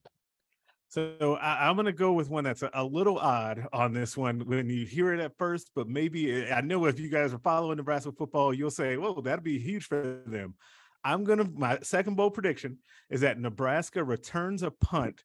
So 0.88 1.34
I, 1.42 1.68
am 1.68 1.74
going 1.74 1.86
to 1.86 1.92
go 1.92 2.12
with 2.12 2.30
one 2.30 2.44
that's 2.44 2.62
a, 2.62 2.70
a, 2.72 2.84
little 2.84 3.18
odd 3.18 3.66
on 3.72 3.92
this 3.92 4.16
one 4.16 4.40
when 4.46 4.70
you 4.70 4.86
hear 4.86 5.12
it 5.12 5.18
at 5.18 5.36
first, 5.36 5.72
but 5.74 5.88
maybe 5.88 6.48
I 6.52 6.60
know 6.60 6.84
if 6.86 7.00
you 7.00 7.10
guys 7.10 7.34
are 7.34 7.38
following 7.38 7.78
Nebraska 7.78 8.12
football, 8.12 8.54
you'll 8.54 8.70
say, 8.70 8.96
"Well, 8.96 9.20
that'd 9.20 9.42
be 9.42 9.58
huge 9.58 9.86
for 9.86 10.22
them." 10.24 10.54
I'm 11.02 11.24
gonna 11.24 11.48
my 11.52 11.80
second 11.82 12.14
bold 12.14 12.34
prediction 12.34 12.78
is 13.10 13.22
that 13.22 13.40
Nebraska 13.40 14.04
returns 14.04 14.62
a 14.62 14.70
punt 14.70 15.24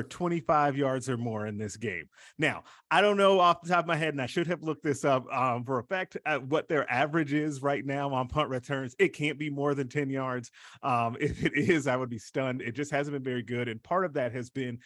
for 0.00 0.08
25 0.08 0.78
yards 0.78 1.10
or 1.10 1.18
more 1.18 1.46
in 1.46 1.58
this 1.58 1.76
game. 1.76 2.08
Now, 2.38 2.64
I 2.90 3.02
don't 3.02 3.18
know 3.18 3.38
off 3.38 3.60
the 3.60 3.68
top 3.68 3.80
of 3.80 3.86
my 3.86 3.96
head, 3.96 4.14
and 4.14 4.22
I 4.22 4.26
should 4.26 4.46
have 4.46 4.62
looked 4.62 4.82
this 4.82 5.04
up 5.04 5.30
um, 5.30 5.62
for 5.62 5.78
a 5.78 5.84
fact 5.84 6.16
at 6.24 6.42
what 6.42 6.68
their 6.68 6.90
average 6.90 7.34
is 7.34 7.60
right 7.60 7.84
now 7.84 8.14
on 8.14 8.28
punt 8.28 8.48
returns. 8.48 8.94
It 8.98 9.12
can't 9.12 9.38
be 9.38 9.50
more 9.50 9.74
than 9.74 9.88
10 9.88 10.08
yards. 10.08 10.50
Um, 10.82 11.18
if 11.20 11.44
it 11.44 11.52
is, 11.54 11.86
I 11.86 11.96
would 11.96 12.08
be 12.08 12.18
stunned. 12.18 12.62
It 12.62 12.72
just 12.72 12.90
hasn't 12.90 13.12
been 13.12 13.22
very 13.22 13.42
good. 13.42 13.68
And 13.68 13.82
part 13.82 14.06
of 14.06 14.14
that 14.14 14.32
has 14.32 14.48
been 14.48 14.78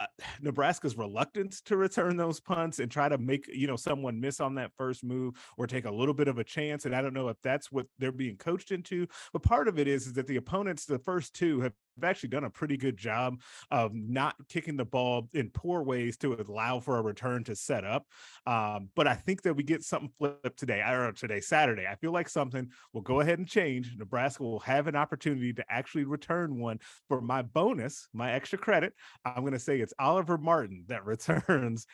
uh, 0.00 0.06
Nebraska's 0.42 0.98
reluctance 0.98 1.60
to 1.62 1.76
return 1.76 2.16
those 2.16 2.40
punts 2.40 2.80
and 2.80 2.90
try 2.90 3.08
to 3.08 3.18
make 3.18 3.46
you 3.52 3.68
know 3.68 3.76
someone 3.76 4.20
miss 4.20 4.40
on 4.40 4.56
that 4.56 4.72
first 4.76 5.04
move 5.04 5.34
or 5.56 5.68
take 5.68 5.84
a 5.84 5.90
little 5.90 6.14
bit 6.14 6.26
of 6.26 6.38
a 6.38 6.44
chance. 6.44 6.86
And 6.86 6.96
I 6.96 7.02
don't 7.02 7.14
know 7.14 7.28
if 7.28 7.36
that's 7.42 7.70
what 7.70 7.86
they're 8.00 8.10
being 8.10 8.36
coached 8.36 8.72
into, 8.72 9.06
but 9.32 9.44
part 9.44 9.68
of 9.68 9.78
it 9.78 9.86
is, 9.86 10.08
is 10.08 10.14
that 10.14 10.26
the 10.26 10.36
opponents, 10.36 10.86
the 10.86 10.98
first 10.98 11.34
two, 11.34 11.60
have 11.60 11.72
actually 12.02 12.30
done 12.30 12.44
a 12.44 12.50
pretty 12.50 12.76
good 12.76 12.96
job 12.96 13.40
of 13.70 13.94
not 13.94 14.36
kicking 14.48 14.76
the 14.76 14.84
ball 14.84 15.28
in 15.32 15.50
poor 15.50 15.82
ways 15.82 16.16
to 16.18 16.34
allow 16.34 16.80
for 16.80 16.98
a 16.98 17.02
return 17.02 17.44
to 17.44 17.56
set 17.56 17.84
up. 17.84 18.06
Um, 18.46 18.88
but 18.94 19.06
I 19.06 19.14
think 19.14 19.42
that 19.42 19.54
we 19.54 19.62
get 19.62 19.82
something 19.82 20.10
flipped 20.18 20.58
today, 20.58 20.80
or 20.80 21.12
today, 21.12 21.40
Saturday. 21.40 21.86
I 21.86 21.96
feel 21.96 22.12
like 22.12 22.28
something 22.28 22.70
will 22.92 23.02
go 23.02 23.20
ahead 23.20 23.38
and 23.38 23.48
change. 23.48 23.94
Nebraska 23.96 24.42
will 24.42 24.60
have 24.60 24.86
an 24.86 24.96
opportunity 24.96 25.52
to 25.54 25.64
actually 25.68 26.04
return 26.04 26.58
one. 26.58 26.78
For 27.08 27.20
my 27.20 27.42
bonus, 27.42 28.08
my 28.12 28.32
extra 28.32 28.58
credit, 28.58 28.94
I'm 29.24 29.40
going 29.40 29.52
to 29.52 29.58
say 29.58 29.80
it's 29.80 29.94
Oliver 29.98 30.38
Martin 30.38 30.84
that 30.88 31.04
returns 31.10 31.86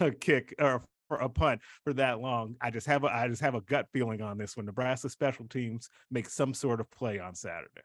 a 0.00 0.10
kick 0.10 0.54
or 0.58 0.82
a 1.10 1.28
punt 1.28 1.60
for 1.84 1.92
that 1.94 2.20
long. 2.20 2.56
I 2.60 2.70
just 2.70 2.86
have 2.86 3.04
a 3.04 3.08
I 3.08 3.28
just 3.28 3.42
have 3.42 3.54
a 3.54 3.60
gut 3.60 3.86
feeling 3.92 4.22
on 4.22 4.38
this 4.38 4.56
when 4.56 4.66
Nebraska 4.66 5.08
special 5.08 5.46
teams 5.46 5.88
make 6.10 6.28
some 6.28 6.54
sort 6.54 6.80
of 6.80 6.90
play 6.90 7.18
on 7.18 7.34
Saturday. 7.34 7.82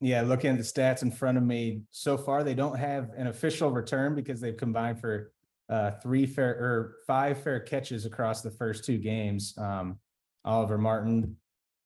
Yeah, 0.00 0.22
looking 0.22 0.50
at 0.50 0.58
the 0.58 0.62
stats 0.62 1.02
in 1.02 1.10
front 1.10 1.38
of 1.38 1.44
me, 1.44 1.82
so 1.90 2.16
far 2.16 2.44
they 2.44 2.54
don't 2.54 2.78
have 2.78 3.10
an 3.16 3.26
official 3.26 3.70
return 3.70 4.14
because 4.14 4.40
they've 4.40 4.56
combined 4.56 5.00
for 5.00 5.32
uh, 5.68 5.90
three 6.02 6.24
fair 6.24 6.50
or 6.50 6.96
five 7.06 7.42
fair 7.42 7.58
catches 7.60 8.06
across 8.06 8.40
the 8.40 8.50
first 8.50 8.84
two 8.84 8.98
games. 8.98 9.54
Um, 9.58 9.98
Oliver 10.44 10.78
Martin, 10.78 11.36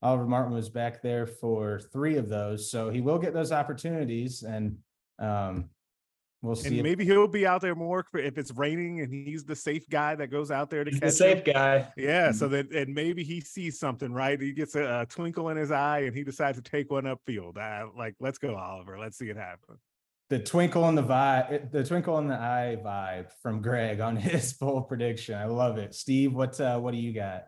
Oliver 0.03 0.27
Martin 0.27 0.53
was 0.53 0.69
back 0.69 1.03
there 1.03 1.27
for 1.27 1.81
three 1.93 2.17
of 2.17 2.29
those, 2.29 2.71
so 2.71 2.91
he 2.91 3.01
will 3.01 3.19
get 3.19 3.33
those 3.33 3.51
opportunities. 3.51 4.43
And 4.43 4.77
um, 5.19 5.71
We'll 6.43 6.57
see. 6.57 6.69
And 6.69 6.77
if- 6.79 6.83
maybe 6.83 7.05
he'll 7.05 7.29
be 7.29 7.47
out 7.47 7.61
there 7.61 7.75
more 7.77 8.05
if 8.15 8.37
it's 8.37 8.51
raining 8.53 9.01
and 9.01 9.13
he's 9.13 9.45
the 9.45 9.55
safe 9.57 9.89
guy 9.89 10.17
that 10.17 10.27
goes 10.27 10.51
out 10.51 10.71
there 10.71 10.83
to 10.85 10.91
He's 10.91 10.99
catch 11.01 11.09
the 11.11 11.15
safe 11.17 11.47
him. 11.47 11.55
guy. 11.55 11.93
Yeah. 11.97 12.31
Mhm. 12.31 12.35
So 12.35 12.49
that 12.49 12.73
and 12.73 12.93
maybe 12.95 13.23
he 13.23 13.41
sees 13.41 13.79
something, 13.79 14.13
right? 14.13 14.41
He 14.41 14.53
gets 14.53 14.75
a, 14.75 15.03
a 15.03 15.07
twinkle 15.07 15.51
in 15.51 15.57
his 15.57 15.71
eye 15.71 16.01
and 16.01 16.15
he 16.17 16.25
decides 16.25 16.59
to 16.59 16.63
take 16.63 16.91
one 16.91 17.05
upfield. 17.05 17.57
Uh, 17.59 17.91
like, 17.97 18.17
let's 18.21 18.39
go, 18.39 18.57
Oliver. 18.57 18.99
Let's 18.99 19.17
see 19.19 19.29
it 19.31 19.37
happen. 19.37 19.77
the 20.31 20.39
twinkle 20.41 20.89
in 20.89 20.95
the 20.95 21.03
vibe, 21.03 21.71
the 21.71 21.85
twinkle 21.85 22.19
in 22.19 22.27
the 22.27 22.35
eye 22.39 22.77
vibe 22.85 23.31
from 23.43 23.63
Greg 23.63 24.01
on 24.01 24.17
his 24.31 24.53
full 24.53 24.83
prediction. 24.83 25.37
I 25.37 25.45
love 25.45 25.79
it. 25.79 25.95
Steve, 25.95 26.35
what 26.35 26.61
uh, 26.61 26.79
what 26.81 26.93
do 26.93 26.99
you 26.99 27.13
got? 27.15 27.45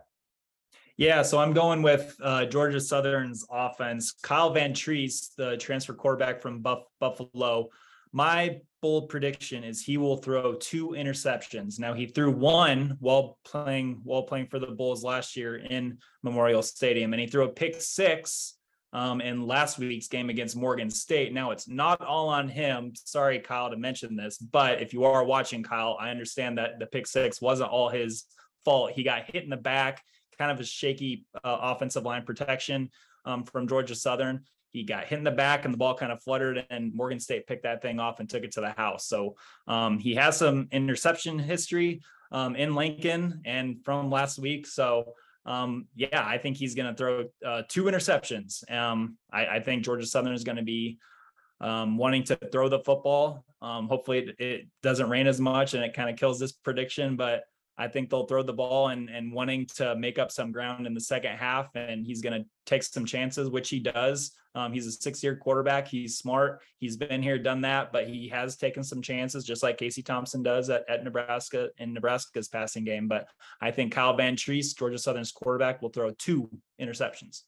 Yeah, 0.96 1.22
so 1.22 1.38
I'm 1.40 1.52
going 1.52 1.82
with 1.82 2.14
uh, 2.22 2.44
Georgia 2.46 2.80
Southern's 2.80 3.44
offense. 3.50 4.12
Kyle 4.22 4.54
Vantrease, 4.54 5.34
the 5.36 5.56
transfer 5.56 5.92
quarterback 5.94 6.40
from 6.40 6.60
Buff- 6.60 6.84
Buffalo. 7.00 7.70
My 8.14 8.61
bold 8.80 9.09
prediction 9.09 9.64
is 9.64 9.83
he 9.83 9.97
will 9.97 10.18
throw 10.18 10.54
two 10.54 10.90
interceptions. 10.90 11.80
Now 11.80 11.94
he 11.94 12.06
threw 12.06 12.30
one 12.30 12.97
while 13.00 13.38
playing 13.44 14.02
while 14.04 14.23
playing 14.23 14.47
for 14.47 14.61
the 14.61 14.68
Bulls 14.68 15.02
last 15.02 15.35
year 15.35 15.56
in 15.56 15.99
Memorial 16.23 16.62
Stadium, 16.62 17.12
and 17.12 17.21
he 17.21 17.26
threw 17.26 17.42
a 17.42 17.49
pick 17.49 17.80
six 17.80 18.56
um, 18.92 19.21
in 19.21 19.49
last 19.49 19.80
week's 19.80 20.06
game 20.06 20.30
against 20.30 20.54
Morgan 20.54 20.90
State. 20.90 21.33
Now 21.33 21.50
it's 21.50 21.66
not 21.66 22.00
all 22.02 22.28
on 22.28 22.49
him. 22.49 22.92
Sorry, 22.94 23.40
Kyle, 23.40 23.68
to 23.68 23.76
mention 23.76 24.14
this, 24.14 24.38
but 24.38 24.80
if 24.80 24.92
you 24.92 25.02
are 25.02 25.25
watching, 25.25 25.64
Kyle, 25.64 25.97
I 25.99 26.11
understand 26.11 26.56
that 26.59 26.78
the 26.78 26.87
pick 26.87 27.09
six 27.09 27.42
wasn't 27.42 27.73
all 27.73 27.88
his 27.88 28.26
fault. 28.64 28.92
He 28.92 29.02
got 29.02 29.28
hit 29.28 29.42
in 29.42 29.50
the 29.50 29.56
back, 29.56 30.04
kind 30.38 30.52
of 30.52 30.61
a 30.61 30.64
shaky 30.64 31.26
uh, 31.42 31.59
offensive 31.62 32.04
line 32.04 32.25
protection 32.25 32.90
um, 33.25 33.42
from 33.42 33.66
Georgia 33.66 33.97
Southern 33.97 34.44
he 34.75 34.83
got 34.83 35.04
hit 35.04 35.19
in 35.19 35.25
the 35.25 35.31
back 35.31 35.64
and 35.64 35.73
the 35.73 35.78
ball 35.78 35.95
kind 35.95 36.11
of 36.11 36.21
fluttered 36.21 36.66
and 36.69 36.93
Morgan 36.93 37.21
State 37.21 37.47
picked 37.47 37.62
that 37.62 37.81
thing 37.81 38.00
off 38.00 38.19
and 38.19 38.28
took 38.28 38.43
it 38.43 38.50
to 38.52 38.61
the 38.61 38.71
house. 38.71 39.07
So 39.07 39.37
um, 39.69 40.00
he 40.00 40.16
has 40.16 40.37
some 40.37 40.66
interception 40.73 41.38
history 41.38 42.02
um, 42.33 42.57
in 42.57 42.75
Lincoln 42.75 43.40
and 43.45 43.76
from 43.85 44.11
last 44.11 44.40
week. 44.40 44.66
So 44.66 45.14
um, 45.47 45.87
yeah, 45.95 46.26
I 46.26 46.38
think 46.38 46.57
he's 46.57 46.75
going 46.75 46.93
to 46.93 46.95
throw 46.97 47.26
uh, 47.47 47.62
two 47.69 47.85
interceptions. 47.85 48.69
Um, 48.71 49.16
I, 49.33 49.47
I, 49.47 49.61
think 49.61 49.85
Georgia 49.85 50.07
Southern 50.07 50.33
is 50.33 50.43
going 50.43 50.57
to 50.57 50.62
be 50.62 50.99
um, 51.61 51.97
wanting 51.97 52.25
to 52.25 52.38
throw 52.50 52.69
the 52.69 52.81
football. 52.81 53.45
Um, 53.62 53.87
hopefully 53.87 54.19
it, 54.19 54.40
it 54.40 54.69
doesn't 54.83 55.09
rain 55.09 55.28
as 55.28 55.40
much 55.40 55.75
and 55.75 55.85
it 55.85 55.95
kind 55.95 56.11
of 56.11 56.16
kills 56.16 56.40
this 56.40 56.52
prediction, 56.52 57.14
but 57.14 57.45
I 57.76 57.88
think 57.88 58.09
they'll 58.09 58.26
throw 58.26 58.43
the 58.43 58.52
ball 58.52 58.88
and, 58.88 59.09
and 59.11 59.33
wanting 59.33 59.66
to 59.76 59.97
make 59.97 60.19
up 60.19 60.31
some 60.31 60.52
ground 60.52 60.87
in 60.87 60.95
the 60.95 61.00
second 61.00 61.37
half. 61.37 61.75
And 61.75 62.07
he's 62.07 62.23
going 62.23 62.40
to 62.40 62.49
take 62.66 62.83
some 62.83 63.04
chances, 63.04 63.50
which 63.50 63.69
he 63.69 63.81
does. 63.81 64.33
Um, 64.54 64.73
he's 64.73 64.87
a 64.87 64.93
six 64.93 65.23
year 65.23 65.35
quarterback. 65.35 65.88
He's 65.88 66.16
smart. 66.16 66.62
He's 66.78 66.97
been 66.97 67.23
here, 67.23 67.38
done 67.38 67.62
that, 67.62 67.93
but 67.93 68.07
he 68.07 68.28
has 68.28 68.57
taken 68.57 68.85
some 68.85 69.02
chances, 69.02 69.45
just 69.45 69.64
like 69.64 69.78
Casey 69.78 70.02
Thompson 70.02 70.43
does 70.43 70.71
at, 70.71 70.88
at 70.88 71.02
Nebraska 71.02 71.71
in 71.78 71.93
Nebraska's 71.93 72.49
passing 72.49 72.85
game. 72.85 73.09
But 73.09 73.26
I 73.61 73.73
think 73.73 73.93
Kyle 73.93 74.16
Vantrease, 74.16 74.76
Georgia 74.76 74.99
Southern's 74.99 75.33
quarterback, 75.33 75.83
will 75.83 75.88
throw 75.88 76.12
two 76.12 76.49
interceptions. 76.81 77.43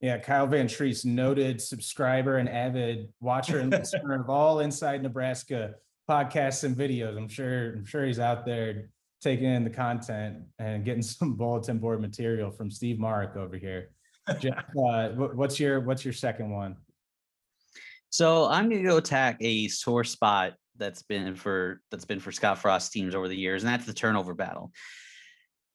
Yeah, 0.00 0.16
Kyle 0.18 0.48
Vantrease, 0.48 1.04
noted 1.04 1.60
subscriber 1.60 2.38
and 2.38 2.48
avid 2.48 3.12
watcher 3.20 3.58
and 3.58 3.70
listener 3.70 4.20
of 4.20 4.30
all 4.30 4.60
Inside 4.60 5.02
Nebraska 5.02 5.74
podcasts 6.08 6.64
and 6.64 6.74
videos. 6.74 7.18
I'm 7.18 7.28
sure, 7.28 7.74
I'm 7.74 7.84
sure 7.84 8.06
he's 8.06 8.20
out 8.20 8.46
there 8.46 8.88
taking 9.20 9.46
in 9.46 9.64
the 9.64 9.70
content 9.70 10.38
and 10.58 10.84
getting 10.84 11.02
some 11.02 11.34
bulletin 11.34 11.78
board 11.78 12.00
material 12.00 12.50
from 12.50 12.70
Steve 12.70 12.98
Mark 12.98 13.36
over 13.36 13.56
here. 13.56 13.90
Jeff, 14.40 14.64
uh, 14.78 15.08
what's 15.10 15.58
your 15.58 15.80
what's 15.80 16.04
your 16.04 16.12
second 16.12 16.50
one? 16.50 16.76
So 18.10 18.46
I'm 18.46 18.68
gonna 18.68 18.82
go 18.82 18.98
attack 18.98 19.38
a 19.40 19.68
sore 19.68 20.04
spot 20.04 20.54
that's 20.76 21.02
been 21.02 21.34
for 21.34 21.80
that's 21.90 22.04
been 22.04 22.20
for 22.20 22.32
Scott 22.32 22.58
Frost 22.58 22.92
teams 22.92 23.14
over 23.14 23.28
the 23.28 23.36
years, 23.36 23.62
and 23.62 23.72
that's 23.72 23.86
the 23.86 23.92
turnover 23.92 24.34
battle. 24.34 24.72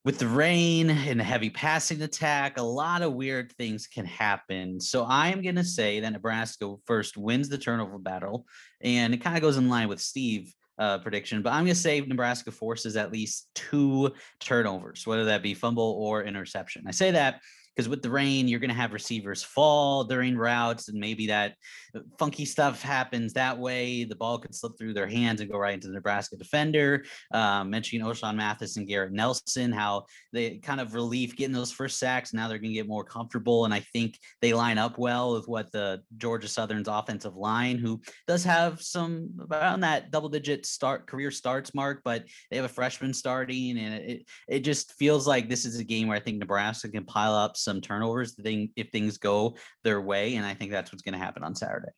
With 0.06 0.20
the 0.20 0.28
rain 0.28 0.90
and 0.90 1.20
the 1.20 1.24
heavy 1.24 1.50
passing 1.50 2.02
attack, 2.02 2.58
a 2.58 2.64
lot 2.64 3.04
of 3.04 3.14
weird 3.14 3.54
things 3.54 3.88
can 3.88 4.06
happen. 4.06 4.80
So 4.80 5.04
I 5.04 5.30
am 5.30 5.42
gonna 5.42 5.64
say 5.64 6.00
that 6.00 6.14
Nebraska 6.14 6.76
first 6.86 7.18
wins 7.18 7.50
the 7.50 7.58
turnover 7.58 7.98
battle, 7.98 8.46
and 8.82 9.14
it 9.14 9.18
kind 9.18 9.36
of 9.36 9.42
goes 9.42 9.58
in 9.58 9.70
line 9.70 9.88
with 9.88 10.02
Steve 10.02 10.54
uh, 10.78 11.00
prediction, 11.00 11.42
but 11.42 11.54
I'm 11.54 11.66
going 11.66 11.76
to 11.76 11.80
say 11.80 12.02
Nebraska 12.02 12.52
forces 12.52 12.96
at 12.96 13.12
least 13.12 13.50
two 13.56 14.12
turnovers, 14.40 15.06
whether 15.06 15.26
that 15.26 15.44
be 15.44 15.54
fumble 15.54 15.98
or 16.00 16.24
interception. 16.24 16.84
I 16.88 16.92
say 16.92 17.12
that 17.12 17.42
because 17.76 17.90
with 17.90 18.02
the 18.02 18.10
rain, 18.10 18.48
you're 18.48 18.60
going 18.60 18.70
to 18.70 18.76
have 18.76 18.94
receivers 18.94 19.44
fall 19.44 20.04
during 20.04 20.38
routes, 20.38 20.90
and 20.90 21.00
maybe 21.00 21.28
that 21.28 21.56
uh, 21.96 22.00
funky 22.20 22.46
stuff 22.46 22.82
happens 22.82 23.34
that 23.34 23.58
way. 23.58 24.04
The 24.04 24.16
ball 24.16 24.38
could 24.38 24.56
slip 24.56 24.74
through 24.78 24.94
their 24.94 25.08
hands 25.08 25.42
and 25.42 25.52
go 25.52 25.58
right 25.58 25.74
into 25.74 25.88
the 25.88 25.94
Nebraska 25.94 26.38
defender. 26.38 27.04
Uh, 27.34 27.64
mentioning 27.64 28.06
Ochaun 28.06 28.36
Mathis 28.36 28.78
and 28.78 28.88
Garrett 28.88 29.12
Nelson, 29.12 29.72
how 29.72 30.06
they 30.32 30.58
kind 30.58 30.80
of 30.80 30.94
relief 30.94 31.36
getting 31.36 31.54
those 31.54 31.72
first 31.72 32.00
sacks. 32.00 32.34
Now 32.34 32.48
they're 32.48 32.58
going 32.58 32.72
to 32.72 32.76
get 32.76 32.88
more 32.88 33.04
comfortable, 33.04 33.66
and 33.66 33.74
I 33.74 33.80
think 33.80 34.20
they 34.42 34.54
line 34.54 34.78
up 34.78 34.98
well 34.98 35.34
with 35.34 35.48
what 35.48 35.72
the 35.72 36.02
Georgia 36.18 36.48
Southern's 36.48 36.88
offensive 36.88 37.36
line, 37.36 37.78
who 37.78 38.02
does 38.28 38.44
have 38.44 38.82
some 38.82 39.30
around 39.52 39.82
that 39.82 40.12
double-digit 40.12 40.66
start 40.66 41.08
career 41.08 41.32
starts 41.32 41.74
mark, 41.74 42.02
but 42.04 42.26
they 42.50 42.58
have 42.58 42.66
a 42.66 42.70
freshman 42.70 43.14
starting, 43.14 43.78
and 43.78 43.94
it 43.96 44.28
it 44.48 44.60
just 44.60 44.94
feels 44.94 45.28
like 45.28 45.50
this 45.50 45.66
is 45.66 45.80
a 45.80 45.84
game 45.84 46.08
where 46.08 46.18
I 46.18 46.20
think 46.20 46.38
Nebraska 46.38 46.90
can 46.90 47.06
pile 47.06 47.34
up 47.34 47.58
some 47.64 47.82
turnovers 47.82 48.36
if 48.38 48.90
things 48.90 49.18
go 49.18 49.56
their 49.84 50.02
way. 50.02 50.36
And 50.36 50.46
I 50.46 50.54
think 50.54 50.72
that's 50.72 50.92
what's 50.92 51.02
going 51.02 51.14
to 51.14 51.24
happen 51.24 51.44
on 51.44 51.56
Saturday. 51.56 51.92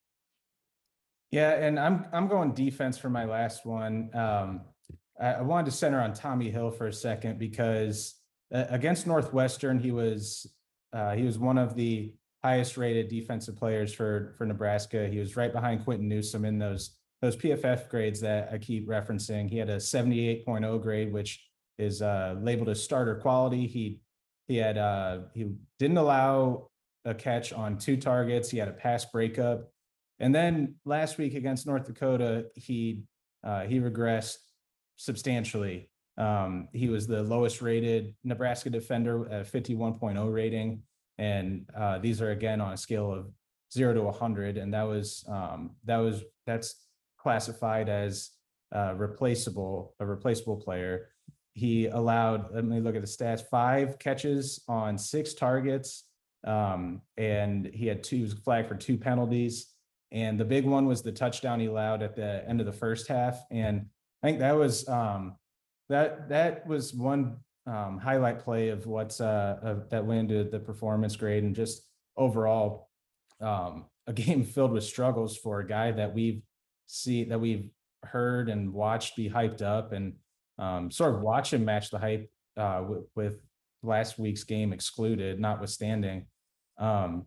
Yeah, 1.32 1.52
and 1.52 1.80
I'm 1.80 2.06
I'm 2.14 2.28
going 2.28 2.54
defense 2.54 2.98
for 2.98 3.10
my 3.10 3.26
last 3.26 3.66
one. 3.66 4.10
Um, 4.14 4.62
I, 5.20 5.34
I 5.34 5.42
wanted 5.42 5.66
to 5.66 5.72
center 5.72 6.00
on 6.00 6.14
Tommy 6.14 6.50
Hill 6.50 6.72
for 6.72 6.88
a 6.88 6.94
second 6.94 7.40
because 7.40 8.16
uh, 8.54 8.66
against 8.70 9.08
Northwestern, 9.08 9.80
he 9.80 9.92
was 9.92 10.48
uh, 10.94 11.14
he 11.14 11.24
was 11.24 11.38
one 11.38 11.58
of 11.58 11.76
the 11.76 12.14
highest 12.44 12.78
rated 12.78 13.10
defensive 13.10 13.58
players 13.58 13.94
for 13.94 14.36
for 14.38 14.46
Nebraska. 14.46 15.08
He 15.08 15.20
was 15.20 15.36
right 15.36 15.52
behind 15.52 15.84
Quinton 15.84 16.08
Newsome 16.08 16.46
in 16.46 16.60
those 16.60 16.96
those 17.22 17.36
PFF 17.36 17.90
grades 17.90 18.22
that 18.22 18.50
I 18.54 18.58
keep 18.58 18.88
referencing. 18.88 19.50
He 19.50 19.58
had 19.58 19.70
a 19.70 19.78
78.0 19.78 20.82
grade, 20.82 21.12
which 21.12 21.44
is 21.78 22.02
uh, 22.02 22.36
labeled 22.40 22.70
as 22.70 22.84
starter 22.84 23.16
quality. 23.16 23.68
He 23.68 24.00
he 24.48 24.58
had 24.58 24.78
uh 24.78 25.20
he 25.34 25.52
didn't 25.80 25.98
allow 25.98 26.70
a 27.06 27.14
catch 27.14 27.54
on 27.54 27.78
two 27.78 27.98
targets. 27.98 28.50
He 28.50 28.58
had 28.58 28.68
a 28.68 28.74
pass 28.74 29.06
breakup. 29.06 29.70
And 30.20 30.34
then 30.34 30.76
last 30.86 31.18
week 31.18 31.36
against 31.36 31.68
North 31.68 31.86
Dakota, 31.86 32.48
he 32.56 33.04
uh, 33.44 33.64
he 33.64 33.80
regressed 33.80 34.38
substantially. 34.98 35.90
Um, 36.18 36.70
he 36.74 36.90
was 36.90 37.06
the 37.06 37.22
lowest 37.22 37.62
rated 37.62 38.16
Nebraska 38.24 38.70
defender 38.70 39.30
at 39.30 39.52
51.0 39.52 40.34
rating. 40.34 40.82
And 41.18 41.70
uh, 41.78 42.00
these 42.00 42.22
are 42.22 42.32
again 42.32 42.62
on 42.62 42.74
a 42.74 42.78
scale 42.78 43.12
of 43.12 43.28
zero 43.72 43.94
to 43.94 44.02
100. 44.02 44.58
And 44.58 44.74
that 44.74 44.84
was 44.84 45.24
um, 45.28 45.72
that 45.84 45.98
was 45.98 46.24
that's 46.48 46.76
classified 47.20 47.90
as 47.90 48.32
uh, 48.76 48.94
replaceable, 48.96 49.96
a 50.00 50.06
replaceable 50.06 50.58
player 50.58 51.10
he 51.56 51.88
allowed, 51.88 52.54
let 52.54 52.66
me 52.66 52.82
look 52.82 52.96
at 52.96 53.02
the 53.02 53.08
stats, 53.08 53.42
five 53.50 53.98
catches 53.98 54.62
on 54.68 54.98
six 54.98 55.34
targets. 55.34 56.04
Um, 56.46 57.02
and 57.18 57.66
he 57.74 57.88
had 57.88 58.04
two 58.04 58.22
was 58.24 58.34
flagged 58.34 58.68
for 58.68 58.76
two 58.76 58.98
penalties. 58.98 59.68
And 60.12 60.38
the 60.38 60.46
big 60.46 60.66
one 60.66 60.86
was 60.86 61.02
the 61.02 61.14
touchdown 61.14 61.62
he 61.62 61.68
allowed 61.68 62.04
at 62.04 62.16
the 62.16 62.48
end 62.48 62.60
of 62.60 62.66
the 62.66 62.74
first 62.74 63.08
half. 63.08 63.42
And 63.52 63.86
I 64.22 64.28
think 64.28 64.40
that 64.40 64.56
was 64.56 64.88
um, 64.90 65.38
that 65.88 66.30
that 66.30 66.68
was 66.68 66.94
one 66.94 67.38
um, 67.66 68.00
highlight 68.00 68.40
play 68.40 68.70
of 68.70 68.86
what's 68.86 69.22
uh, 69.22 69.58
of, 69.62 69.90
that 69.90 70.06
went 70.06 70.32
into 70.32 70.50
the 70.50 70.60
performance 70.60 71.16
grade 71.16 71.44
and 71.44 71.56
just 71.56 71.88
overall 72.18 72.90
um, 73.40 73.86
a 74.08 74.14
game 74.14 74.44
filled 74.56 74.72
with 74.72 74.84
struggles 74.84 75.38
for 75.38 75.62
a 75.62 75.68
guy 75.68 75.92
that 75.92 76.14
we've 76.14 76.42
see 76.86 77.24
that 77.24 77.40
we've 77.40 77.70
heard 78.04 78.50
and 78.50 78.72
watched 78.72 79.16
be 79.16 79.30
hyped 79.30 79.62
up 79.62 79.94
and 79.94 80.14
um, 80.58 80.92
sort 80.92 81.16
of 81.16 81.22
watch 81.22 81.54
him 81.54 81.66
match 81.66 81.90
the 81.90 82.00
hype 82.00 82.30
uh, 82.58 82.84
with, 82.88 83.04
with 83.16 83.42
last 83.84 84.18
week's 84.18 84.44
game 84.44 84.74
excluded, 84.74 85.40
notwithstanding. 85.40 86.26
Um, 86.78 87.26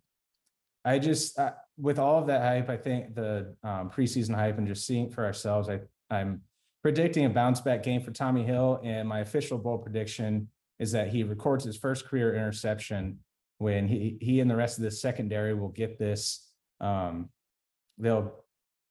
I 0.85 0.99
just, 0.99 1.39
uh, 1.39 1.53
with 1.77 1.99
all 1.99 2.19
of 2.19 2.27
that 2.29 2.43
hype, 2.43 2.71
I 2.71 2.77
think 2.77 3.15
the 3.15 3.55
um, 3.63 3.91
preseason 3.91 4.35
hype 4.35 4.59
and 4.59 4.67
just 4.67 4.87
seeing 4.87 5.11
for 5.11 5.25
ourselves, 5.25 5.69
I, 5.69 5.81
I'm 6.11 6.43
predicting 6.83 7.25
a 7.27 7.31
bounce 7.31 7.61
back 7.61 7.83
game 7.83 8.01
for 8.01 8.11
Tommy 8.11 8.45
Hill. 8.45 8.81
And 8.83 9.09
my 9.09 9.21
official 9.21 9.59
bowl 9.59 9.79
prediction 9.79 10.49
is 10.79 10.93
that 10.93 11.09
he 11.09 11.25
records 11.25 11.65
his 11.65 11.77
first 11.77 12.07
career 12.07 12.35
interception 12.35 13.19
when 13.59 13.89
he, 13.89 14.17
he 14.21 14.41
and 14.41 14.51
the 14.51 14.57
rest 14.57 14.79
of 14.79 14.85
the 14.85 14.91
secondary 14.91 15.55
will 15.55 15.69
get 15.69 15.99
this. 15.99 16.49
Um, 16.81 17.29
they'll 17.99 18.33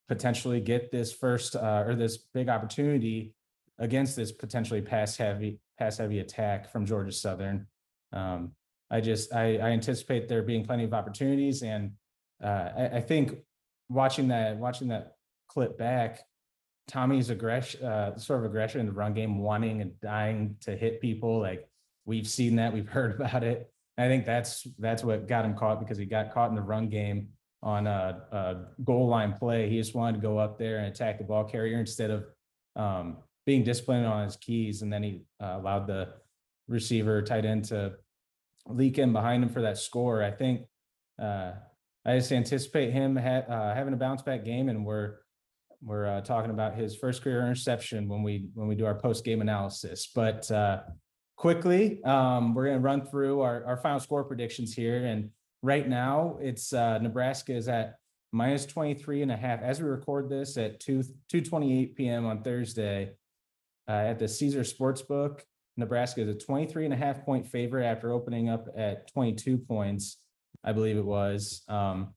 potentially 0.10 0.60
get 0.60 0.92
this 0.92 1.12
first 1.14 1.56
uh, 1.56 1.84
or 1.86 1.96
this 1.96 2.18
big 2.18 2.50
opportunity 2.50 3.34
against 3.80 4.16
this 4.16 4.32
potentially 4.32 4.82
pass 4.82 5.18
heavy 5.18 5.60
pass 5.78 5.98
heavy 5.98 6.20
attack 6.20 6.72
from 6.72 6.86
Georgia 6.86 7.12
Southern. 7.12 7.68
Um, 8.12 8.54
I 8.90 9.02
just 9.02 9.34
I, 9.34 9.58
I, 9.58 9.70
anticipate 9.70 10.28
there 10.28 10.42
being 10.42 10.66
plenty 10.66 10.86
of 10.86 10.94
opportunities, 10.94 11.62
and 11.62 11.92
uh, 12.44 12.70
I, 12.78 12.90
I, 12.96 13.02
think 13.02 13.36
watching 13.90 14.30
that 14.30 14.58
watching 14.58 14.88
that 14.90 15.16
clip 15.50 15.78
back, 15.78 16.22
Tommy's 16.88 17.30
aggression, 17.30 17.84
uh, 17.84 18.18
sort 18.18 18.40
of 18.40 18.46
aggression 18.46 18.80
in 18.80 18.86
the 18.86 18.94
run 18.94 19.14
game, 19.14 19.40
wanting 19.40 19.82
and 19.82 20.00
dying 20.00 20.56
to 20.62 20.76
hit 20.76 21.02
people. 21.02 21.40
Like 21.40 21.68
we've 22.06 22.28
seen 22.28 22.56
that, 22.56 22.74
we've 22.74 22.88
heard 22.90 23.20
about 23.20 23.44
it. 23.44 23.70
I 23.98 24.08
think 24.08 24.26
that's 24.26 24.66
that's 24.80 25.04
what 25.04 25.28
got 25.28 25.44
him 25.44 25.56
caught 25.56 25.80
because 25.80 25.98
he 25.98 26.06
got 26.06 26.34
caught 26.34 26.50
in 26.50 26.56
the 26.56 26.62
run 26.62 26.88
game 26.88 27.30
on 27.64 27.88
a, 27.88 28.22
a 28.32 28.56
goal 28.84 29.08
line 29.08 29.34
play. 29.34 29.70
He 29.70 29.78
just 29.78 29.96
wanted 29.96 30.22
to 30.22 30.22
go 30.22 30.38
up 30.38 30.58
there 30.58 30.78
and 30.78 30.88
attack 30.88 31.18
the 31.18 31.24
ball 31.24 31.44
carrier 31.44 31.80
instead 31.80 32.12
of 32.12 32.26
um, 32.76 33.18
being 33.48 33.64
disciplined 33.64 34.06
on 34.06 34.26
his 34.26 34.36
keys, 34.36 34.82
and 34.82 34.92
then 34.92 35.02
he 35.02 35.22
uh, 35.42 35.56
allowed 35.56 35.88
the 35.88 36.10
receiver 36.68 37.22
tight 37.22 37.46
end 37.46 37.64
to 37.64 37.94
leak 38.68 39.00
in 39.00 39.14
behind 39.14 39.42
him 39.42 39.50
for 39.50 39.62
that 39.62 39.78
score. 39.78 40.22
I 40.22 40.32
think 40.32 40.68
uh, 41.18 41.54
I 42.06 42.18
just 42.18 42.34
anticipate 42.34 42.92
him 42.92 43.16
ha- 43.16 43.48
uh, 43.50 43.74
having 43.74 43.94
a 43.94 43.98
bounce 43.98 44.22
back 44.22 44.44
game, 44.44 44.68
and 44.68 44.86
we're 44.86 45.16
we're 45.82 46.08
uh, 46.08 46.22
talking 46.22 46.52
about 46.52 46.76
his 46.76 46.98
first 46.98 47.22
career 47.22 47.42
interception 47.42 48.10
when 48.10 48.22
we 48.22 48.50
when 48.54 48.68
we 48.68 48.76
do 48.76 48.86
our 48.86 48.96
post 48.96 49.24
game 49.24 49.40
analysis. 49.40 50.12
But 50.14 50.52
uh, 50.52 50.82
quickly, 51.38 52.04
um, 52.04 52.54
we're 52.54 52.66
going 52.66 52.78
to 52.78 52.84
run 52.84 53.06
through 53.06 53.40
our 53.40 53.64
our 53.66 53.78
final 53.78 54.02
score 54.02 54.26
predictions 54.26 54.74
here, 54.74 55.06
and 55.06 55.30
right 55.64 55.88
now 55.88 56.38
it's 56.42 56.74
uh, 56.74 56.98
Nebraska 56.98 57.56
is 57.56 57.70
at 57.70 57.96
minus 58.34 58.66
23 58.66 59.22
and 59.22 59.32
a 59.32 59.38
half 59.38 59.62
as 59.62 59.82
we 59.82 59.88
record 59.88 60.30
this 60.30 60.58
at 60.58 60.82
2 60.82 61.02
2 61.30 61.42
28 61.42 61.96
p.m 61.96 62.26
on 62.26 62.44
thursday 62.44 63.10
uh, 63.88 63.92
at 63.92 64.20
the 64.20 64.28
Caesar 64.28 64.62
Sportsbook, 64.62 65.42
Nebraska 65.78 66.22
is 66.22 66.30
a 66.30 66.34
23 66.34 66.86
and 66.86 66.94
a 66.94 66.98
half 66.98 67.24
point 67.24 67.46
favorite 67.46 67.86
after 67.86 68.12
opening 68.12 68.50
up 68.50 68.68
at 68.76 69.12
22 69.12 69.58
points, 69.58 70.18
I 70.64 70.74
believe 70.74 70.98
it 70.98 71.06
was. 71.06 71.64
Um, 71.68 72.14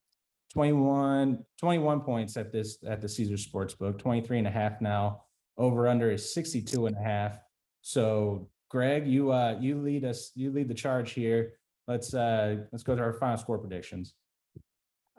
21, 0.53 1.45
21 1.59 2.01
points 2.01 2.37
at 2.37 2.53
this 2.53 2.79
at 2.87 3.01
the 3.01 3.09
Caesar 3.09 3.35
Sportsbook, 3.35 3.99
23 3.99 4.39
and 4.39 4.47
a 4.47 4.51
half 4.51 4.81
now. 4.81 5.23
Over 5.57 5.87
under 5.89 6.11
is 6.11 6.33
62 6.35 6.87
and 6.87 6.97
a 6.97 7.03
half. 7.03 7.39
So 7.83 8.49
Greg, 8.71 9.07
you 9.07 9.31
uh 9.31 9.57
you 9.61 9.81
lead 9.81 10.05
us, 10.05 10.33
you 10.35 10.51
lead 10.51 10.69
the 10.69 10.75
charge 10.75 11.13
here. 11.13 11.53
Let's 11.87 12.15
uh 12.15 12.65
let's 12.73 12.83
go 12.83 12.97
to 12.97 13.03
our 13.03 13.13
final 13.13 13.37
score 13.37 13.59
predictions. 13.59 14.15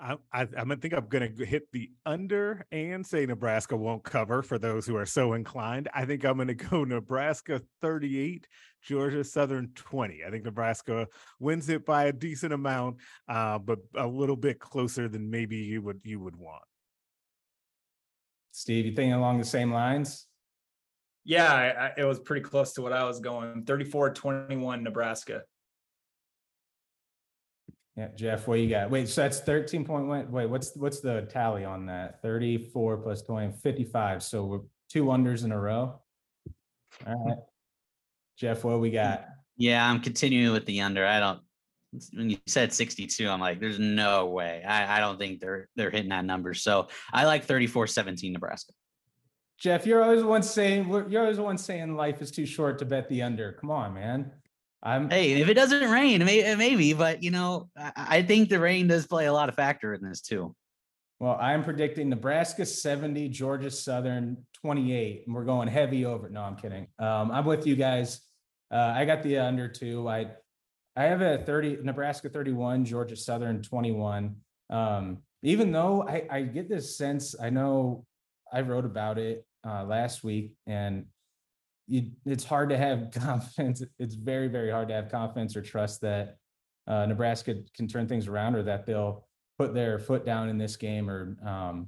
I, 0.02 0.16
I, 0.34 0.42
I'm 0.42 0.48
gonna 0.50 0.78
think 0.78 0.96
I'm 0.96 1.08
gonna 1.08 1.28
hit 1.28 1.72
the 1.72 1.92
under 2.06 2.66
and 2.72 3.06
say 3.06 3.26
Nebraska 3.26 3.78
won't 3.78 4.04
cover 4.04 4.42
for 4.42 4.58
those 4.58 4.88
who 4.88 4.96
are 4.96 5.06
so 5.06 5.34
inclined. 5.34 5.90
I 5.94 6.06
think 6.06 6.26
I'm 6.26 6.38
gonna 6.38 6.54
go 6.72 6.84
Nebraska 6.84 7.62
38, 7.82 8.48
Georgia 8.82 9.24
Southern 9.24 9.72
20. 9.76 10.24
I 10.26 10.32
think 10.32 10.44
Nebraska 10.44 11.08
wins 11.40 11.70
it 11.70 11.86
by 11.86 12.06
a 12.06 12.14
decent 12.14 12.52
amount, 12.52 12.98
uh, 13.30 13.60
but 13.60 13.80
a 13.96 14.08
little 14.08 14.36
bit 14.36 14.60
closer 14.60 15.08
than 15.08 15.30
maybe 15.30 15.58
you 15.58 15.84
would 15.84 16.02
you 16.04 16.20
would 16.20 16.36
want. 16.36 16.64
Steve, 18.52 18.86
you 18.86 18.96
thinking 18.96 19.14
along 19.14 19.38
the 19.38 19.46
same 19.46 19.72
lines? 19.72 20.26
Yeah, 21.24 21.54
I, 21.54 21.86
I, 21.86 21.92
it 21.98 22.06
was 22.06 22.20
pretty 22.20 22.42
close 22.42 22.74
to 22.74 22.82
what 22.82 22.92
I 22.92 23.04
was 23.04 23.20
going. 23.20 23.64
34-21 23.66 24.82
Nebraska. 24.82 25.44
Yeah, 27.98 28.08
Jeff, 28.16 28.48
what 28.48 28.60
you 28.60 28.70
got? 28.70 28.90
Wait, 28.90 29.10
so 29.10 29.22
that's 29.22 29.42
thirteen 29.42 29.84
point 29.84 30.08
one, 30.08 30.32
wait, 30.32 30.46
what's, 30.46 30.76
what's 30.78 31.02
the 31.02 31.28
tally 31.30 31.66
on 31.66 31.86
that? 31.88 32.22
Thirty-four 32.22 32.98
plus 32.98 33.22
20, 33.24 33.54
55. 33.62 34.24
so 34.24 34.46
we're 34.46 34.60
two 34.90 35.06
unders 35.06 35.44
in 35.44 35.52
a 35.52 35.60
row? 35.60 36.00
All 37.06 37.26
right. 37.26 37.38
Jeff, 38.38 38.64
what 38.64 38.80
we 38.80 38.92
got? 38.92 39.26
Yeah, 39.58 39.88
I'm 39.88 40.00
continuing 40.00 40.54
with 40.54 40.66
the 40.66 40.82
under. 40.82 41.06
I 41.06 41.20
don't. 41.20 41.40
When 42.14 42.30
you 42.30 42.38
said 42.48 42.72
62, 42.72 43.28
I'm 43.28 43.42
like, 43.42 43.60
there's 43.60 43.78
no 43.78 44.28
way. 44.28 44.64
I, 44.66 44.98
I 44.98 45.00
don't 45.02 45.20
think 45.20 45.42
they're 45.42 45.68
they're 45.76 45.92
hitting 45.92 46.10
that 46.10 46.24
number. 46.24 46.54
So 46.54 46.88
I 47.12 47.26
like 47.26 47.46
34-17 47.46 48.32
Nebraska. 48.32 48.72
Jeff, 49.60 49.86
you're 49.86 50.02
always 50.02 50.22
the 50.22 50.28
one 50.28 50.42
saying, 50.42 50.90
you're 51.10 51.22
always 51.22 51.38
the 51.38 51.44
one 51.44 51.58
saying 51.58 51.96
life 51.96 52.22
is 52.22 52.32
too 52.32 52.48
short 52.48 52.80
to 52.80 52.86
bet 52.86 53.08
the 53.10 53.22
under. 53.22 53.52
Come 53.52 53.70
on, 53.70 53.94
man. 53.94 54.32
I'm, 54.84 55.10
Hey, 55.10 55.34
if 55.34 55.48
it 55.48 55.54
doesn't 55.54 55.90
rain, 55.92 56.26
may, 56.26 56.56
maybe, 56.56 56.94
but 56.94 57.22
you 57.24 57.32
know, 57.32 57.70
I, 57.78 57.92
I 57.96 58.22
think 58.24 58.50
the 58.50 58.60
rain 58.60 58.88
does 58.88 59.06
play 59.06 59.28
a 59.28 59.34
lot 59.34 59.50
of 59.50 59.56
factor 59.56 59.94
in 59.94 60.02
this 60.02 60.22
too. 60.22 60.56
well, 61.20 61.38
I'm 61.40 61.64
predicting 61.64 62.10
Nebraska 62.10 62.66
seventy, 62.66 63.30
Georgia 63.30 63.70
Southern 63.70 64.38
twenty-eight, 64.62 65.24
and 65.26 65.36
we're 65.36 65.46
going 65.46 65.68
heavy 65.68 66.06
over. 66.06 66.30
No, 66.30 66.42
I'm 66.42 66.56
kidding. 66.56 66.88
Um, 66.98 67.32
I'm 67.32 67.46
with 67.46 67.68
you 67.68 67.76
guys. 67.76 68.22
Uh, 68.74 68.94
I 68.96 69.06
got 69.06 69.22
the 69.22 69.38
under 69.38 69.68
two. 69.68 70.08
I, 70.10 70.32
I 70.96 71.04
have 71.04 71.22
a 71.22 71.38
thirty, 71.46 71.78
Nebraska 71.82 72.30
thirty-one, 72.30 72.86
Georgia 72.86 73.16
Southern 73.16 73.62
twenty-one. 73.62 74.38
Um, 74.72 75.20
even 75.44 75.72
though 75.72 76.08
I, 76.08 76.26
I 76.30 76.42
get 76.42 76.70
this 76.70 76.98
sense, 76.98 77.36
I 77.40 77.50
know 77.52 78.06
I 78.52 78.62
wrote 78.62 78.86
about 78.86 79.18
it, 79.18 79.46
uh, 79.68 79.84
last 79.84 80.24
week 80.24 80.54
and 80.66 81.06
you, 81.88 82.12
it's 82.26 82.44
hard 82.44 82.70
to 82.70 82.78
have 82.78 83.12
confidence. 83.14 83.84
It's 84.00 84.16
very, 84.16 84.48
very 84.48 84.72
hard 84.72 84.88
to 84.90 84.94
have 84.94 85.10
confidence 85.10 85.56
or 85.56 85.62
trust 85.62 86.02
that, 86.02 86.38
uh, 86.88 87.06
Nebraska 87.06 87.56
can 87.76 87.88
turn 87.88 88.08
things 88.08 88.28
around 88.28 88.56
or 88.56 88.64
that 88.64 88.86
they'll 88.86 89.28
put 89.60 89.74
their 89.74 90.00
foot 90.00 90.26
down 90.26 90.50
in 90.50 90.58
this 90.58 90.76
game 90.76 91.10
or, 91.10 91.38
um, 91.46 91.88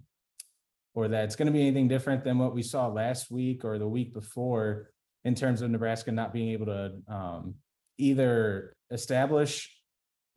or 0.93 1.07
that 1.07 1.23
it's 1.23 1.35
going 1.35 1.47
to 1.47 1.51
be 1.51 1.61
anything 1.61 1.87
different 1.87 2.23
than 2.23 2.37
what 2.37 2.53
we 2.53 2.61
saw 2.61 2.87
last 2.87 3.31
week 3.31 3.65
or 3.65 3.79
the 3.79 3.87
week 3.87 4.13
before 4.13 4.91
in 5.25 5.33
terms 5.33 5.61
of 5.61 5.71
Nebraska 5.71 6.11
not 6.11 6.31
being 6.31 6.49
able 6.49 6.67
to, 6.67 6.93
um, 7.07 7.55
either 7.97 8.75
establish, 8.91 9.75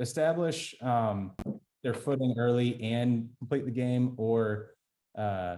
establish, 0.00 0.74
um, 0.80 1.32
their 1.82 1.94
footing 1.94 2.34
early 2.38 2.82
and 2.82 3.28
complete 3.38 3.66
the 3.66 3.70
game 3.70 4.14
or, 4.16 4.70
uh, 5.18 5.56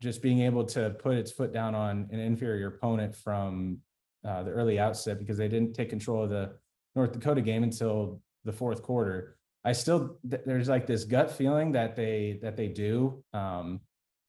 just 0.00 0.22
being 0.22 0.40
able 0.40 0.64
to 0.64 0.90
put 0.90 1.16
its 1.16 1.32
foot 1.32 1.52
down 1.52 1.74
on 1.74 2.08
an 2.10 2.20
inferior 2.20 2.68
opponent 2.68 3.14
from 3.16 3.78
uh, 4.26 4.42
the 4.42 4.50
early 4.50 4.78
outset 4.78 5.18
because 5.18 5.36
they 5.36 5.48
didn't 5.48 5.72
take 5.74 5.88
control 5.88 6.24
of 6.24 6.30
the 6.30 6.52
North 6.94 7.12
Dakota 7.12 7.40
game 7.40 7.62
until 7.62 8.20
the 8.44 8.52
fourth 8.52 8.82
quarter. 8.82 9.36
I 9.64 9.72
still 9.72 10.18
th- 10.28 10.42
there's 10.46 10.68
like 10.68 10.86
this 10.86 11.04
gut 11.04 11.30
feeling 11.30 11.72
that 11.72 11.96
they 11.96 12.38
that 12.42 12.56
they 12.56 12.68
do 12.68 13.22
um, 13.32 13.80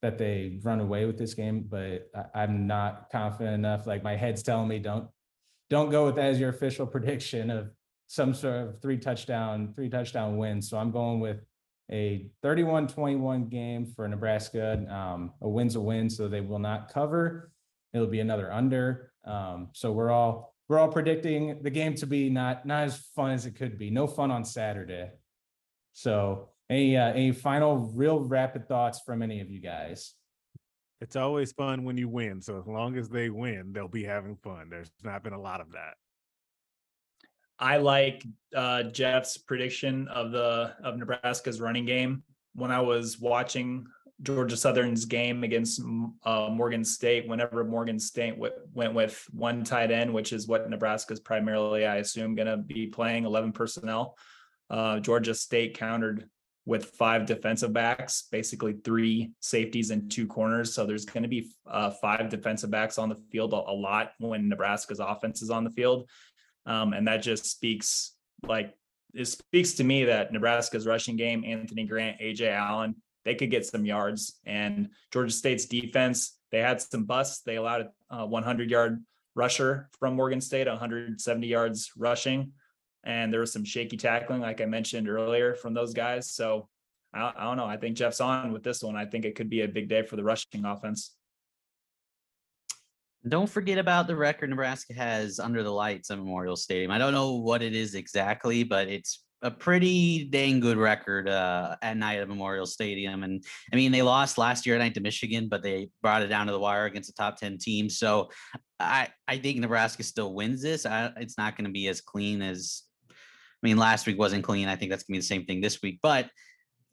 that 0.01 0.17
they 0.17 0.59
run 0.63 0.79
away 0.79 1.05
with 1.05 1.17
this 1.17 1.33
game, 1.33 1.65
but 1.69 2.09
I, 2.15 2.43
I'm 2.43 2.67
not 2.67 3.09
confident 3.11 3.55
enough. 3.55 3.87
Like 3.87 4.03
my 4.03 4.15
head's 4.15 4.43
telling 4.43 4.67
me 4.67 4.79
don't 4.79 5.07
don't 5.69 5.89
go 5.89 6.05
with 6.05 6.15
that 6.15 6.25
as 6.25 6.39
your 6.39 6.49
official 6.49 6.85
prediction 6.95 7.49
of 7.49 7.71
some 8.07 8.33
sort 8.33 8.55
of 8.55 8.81
three 8.81 8.97
touchdown 8.97 9.73
three 9.75 9.89
touchdown 9.89 10.37
win. 10.37 10.61
So 10.61 10.77
I'm 10.77 10.91
going 10.91 11.19
with 11.19 11.43
a 11.91 12.29
31-21 12.43 13.49
game 13.49 13.85
for 13.85 14.07
Nebraska. 14.07 14.85
Um, 14.93 15.33
a 15.41 15.47
win's 15.47 15.75
a 15.75 15.81
win, 15.81 16.09
so 16.09 16.27
they 16.27 16.41
will 16.41 16.59
not 16.59 16.91
cover. 16.93 17.51
It'll 17.93 18.07
be 18.07 18.19
another 18.19 18.51
under. 18.51 19.11
Um, 19.25 19.69
so 19.73 19.91
we're 19.91 20.11
all 20.11 20.53
we're 20.67 20.79
all 20.79 20.89
predicting 20.89 21.61
the 21.63 21.69
game 21.69 21.95
to 21.95 22.05
be 22.05 22.29
not 22.29 22.65
not 22.65 22.83
as 22.83 22.97
fun 23.15 23.31
as 23.31 23.45
it 23.45 23.55
could 23.55 23.77
be. 23.77 23.89
No 23.89 24.05
fun 24.07 24.31
on 24.31 24.43
Saturday. 24.43 25.11
So 25.93 26.49
any 26.69 26.97
uh, 26.97 27.11
any 27.11 27.31
final 27.31 27.91
real 27.95 28.19
rapid 28.19 28.67
thoughts 28.67 29.01
from 29.05 29.21
any 29.21 29.39
of 29.39 29.49
you 29.49 29.61
guys? 29.61 30.13
It's 30.99 31.15
always 31.15 31.51
fun 31.51 31.83
when 31.83 31.97
you 31.97 32.09
win. 32.09 32.41
So 32.41 32.57
as 32.59 32.67
long 32.67 32.97
as 32.97 33.07
they 33.07 33.29
win, 33.29 33.71
they'll 33.71 33.87
be 33.87 34.03
having 34.03 34.35
fun. 34.43 34.69
There's 34.69 34.91
not 35.03 35.23
been 35.23 35.33
a 35.33 35.41
lot 35.41 35.61
of 35.61 35.71
that. 35.71 35.93
I 37.59 37.77
like 37.77 38.25
uh, 38.55 38.83
Jeff's 38.83 39.37
prediction 39.37 40.07
of 40.09 40.31
the 40.31 40.73
of 40.83 40.97
Nebraska's 40.97 41.59
running 41.59 41.85
game. 41.85 42.23
When 42.53 42.71
I 42.71 42.81
was 42.81 43.19
watching 43.19 43.85
Georgia 44.23 44.57
Southern's 44.57 45.05
game 45.05 45.43
against 45.43 45.81
uh, 46.23 46.49
Morgan 46.51 46.83
State, 46.83 47.27
whenever 47.27 47.63
Morgan 47.63 47.99
State 47.99 48.31
w- 48.31 48.53
went 48.73 48.93
with 48.93 49.23
one 49.31 49.63
tight 49.63 49.91
end, 49.91 50.11
which 50.11 50.33
is 50.33 50.47
what 50.47 50.67
Nebraska's 50.69 51.19
primarily, 51.19 51.85
I 51.85 51.97
assume, 51.97 52.35
going 52.35 52.47
to 52.47 52.57
be 52.57 52.87
playing 52.87 53.25
11 53.25 53.51
personnel, 53.51 54.17
uh, 54.71 54.99
Georgia 54.99 55.35
State 55.35 55.77
countered 55.77 56.27
with 56.65 56.87
five 56.97 57.25
defensive 57.25 57.71
backs, 57.71 58.27
basically 58.31 58.73
three 58.83 59.31
safeties 59.39 59.91
and 59.91 60.11
two 60.11 60.27
corners. 60.27 60.73
So 60.73 60.85
there's 60.85 61.05
going 61.05 61.23
to 61.23 61.29
be 61.29 61.51
uh, 61.65 61.91
five 61.91 62.27
defensive 62.29 62.71
backs 62.71 62.97
on 62.97 63.09
the 63.09 63.15
field 63.31 63.53
a, 63.53 63.55
a 63.55 63.71
lot 63.71 64.11
when 64.19 64.49
Nebraska's 64.49 64.99
offense 64.99 65.41
is 65.41 65.49
on 65.49 65.63
the 65.63 65.71
field. 65.71 66.09
Um, 66.67 66.93
and 66.93 67.07
that 67.07 67.23
just 67.23 67.45
speaks 67.45 68.13
like 68.47 68.75
it 69.13 69.25
speaks 69.25 69.73
to 69.73 69.83
me 69.83 70.05
that 70.05 70.31
Nebraska's 70.31 70.85
rushing 70.85 71.15
game, 71.15 71.43
Anthony 71.43 71.85
Grant, 71.85 72.19
Ajay 72.19 72.51
Allen, 72.51 72.95
they 73.25 73.33
could 73.35 73.49
get 73.49 73.65
some 73.65 73.85
yards. 73.85 74.39
And 74.45 74.89
Georgia 75.11 75.31
State's 75.31 75.65
defense, 75.65 76.37
they 76.51 76.59
had 76.59 76.81
some 76.81 77.05
busts. 77.05 77.41
They 77.41 77.55
allowed 77.55 77.87
a 78.09 78.25
100 78.25 78.69
yard 78.69 79.03
rusher 79.33 79.89
from 79.99 80.15
Morgan 80.15 80.41
State, 80.41 80.67
170 80.67 81.47
yards 81.47 81.91
rushing. 81.97 82.51
And 83.03 83.33
there 83.33 83.39
was 83.39 83.51
some 83.53 83.65
shaky 83.65 83.97
tackling, 83.97 84.41
like 84.41 84.61
I 84.61 84.65
mentioned 84.65 85.09
earlier, 85.09 85.55
from 85.55 85.73
those 85.73 85.93
guys. 85.93 86.31
So 86.31 86.69
I, 87.13 87.33
I 87.35 87.43
don't 87.43 87.57
know. 87.57 87.65
I 87.65 87.77
think 87.77 87.97
Jeff's 87.97 88.21
on 88.21 88.51
with 88.53 88.63
this 88.63 88.83
one. 88.83 88.95
I 88.95 89.05
think 89.05 89.25
it 89.25 89.35
could 89.35 89.49
be 89.49 89.61
a 89.61 89.67
big 89.67 89.89
day 89.89 90.03
for 90.03 90.15
the 90.15 90.23
rushing 90.23 90.65
offense. 90.65 91.16
Don't 93.27 93.49
forget 93.49 93.77
about 93.77 94.07
the 94.07 94.15
record 94.15 94.49
Nebraska 94.49 94.93
has 94.93 95.39
under 95.39 95.63
the 95.63 95.71
lights 95.71 96.11
at 96.11 96.17
Memorial 96.17 96.55
Stadium. 96.55 96.91
I 96.91 96.97
don't 96.97 97.13
know 97.13 97.35
what 97.35 97.61
it 97.61 97.75
is 97.75 97.95
exactly, 97.95 98.63
but 98.63 98.87
it's 98.87 99.23
a 99.41 99.51
pretty 99.51 100.25
dang 100.25 100.59
good 100.59 100.77
record 100.77 101.29
uh, 101.29 101.75
at 101.81 101.97
night 101.97 102.19
at 102.19 102.27
Memorial 102.27 102.65
Stadium. 102.65 103.23
And 103.23 103.43
I 103.71 103.75
mean, 103.75 103.91
they 103.91 104.01
lost 104.01 104.37
last 104.37 104.65
year 104.65 104.75
at 104.75 104.79
night 104.79 104.95
to 104.95 104.99
Michigan, 104.99 105.47
but 105.47 105.61
they 105.61 105.89
brought 106.01 106.21
it 106.21 106.27
down 106.27 106.47
to 106.47 106.51
the 106.51 106.59
wire 106.59 106.85
against 106.85 107.09
a 107.09 107.13
top 107.13 107.37
10 107.37 107.57
team. 107.57 107.89
So 107.89 108.29
I, 108.79 109.09
I 109.27 109.37
think 109.37 109.59
Nebraska 109.59 110.03
still 110.03 110.33
wins 110.33 110.61
this. 110.61 110.85
I, 110.85 111.11
it's 111.17 111.37
not 111.37 111.55
going 111.55 111.65
to 111.65 111.71
be 111.71 111.87
as 111.87 112.01
clean 112.01 112.41
as, 112.41 112.83
I 113.09 113.13
mean, 113.61 113.77
last 113.77 114.07
week 114.07 114.17
wasn't 114.17 114.43
clean. 114.43 114.67
I 114.67 114.75
think 114.75 114.91
that's 114.91 115.03
going 115.03 115.13
to 115.13 115.17
be 115.17 115.21
the 115.21 115.27
same 115.27 115.45
thing 115.45 115.61
this 115.61 115.81
week, 115.81 115.99
but 116.01 116.29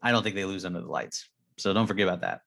I 0.02 0.12
don't 0.12 0.22
think 0.22 0.34
they 0.34 0.44
lose 0.44 0.64
under 0.64 0.80
the 0.80 0.86
lights. 0.86 1.28
So 1.58 1.72
don't 1.72 1.86
forget 1.86 2.06
about 2.06 2.22
that. 2.22 2.40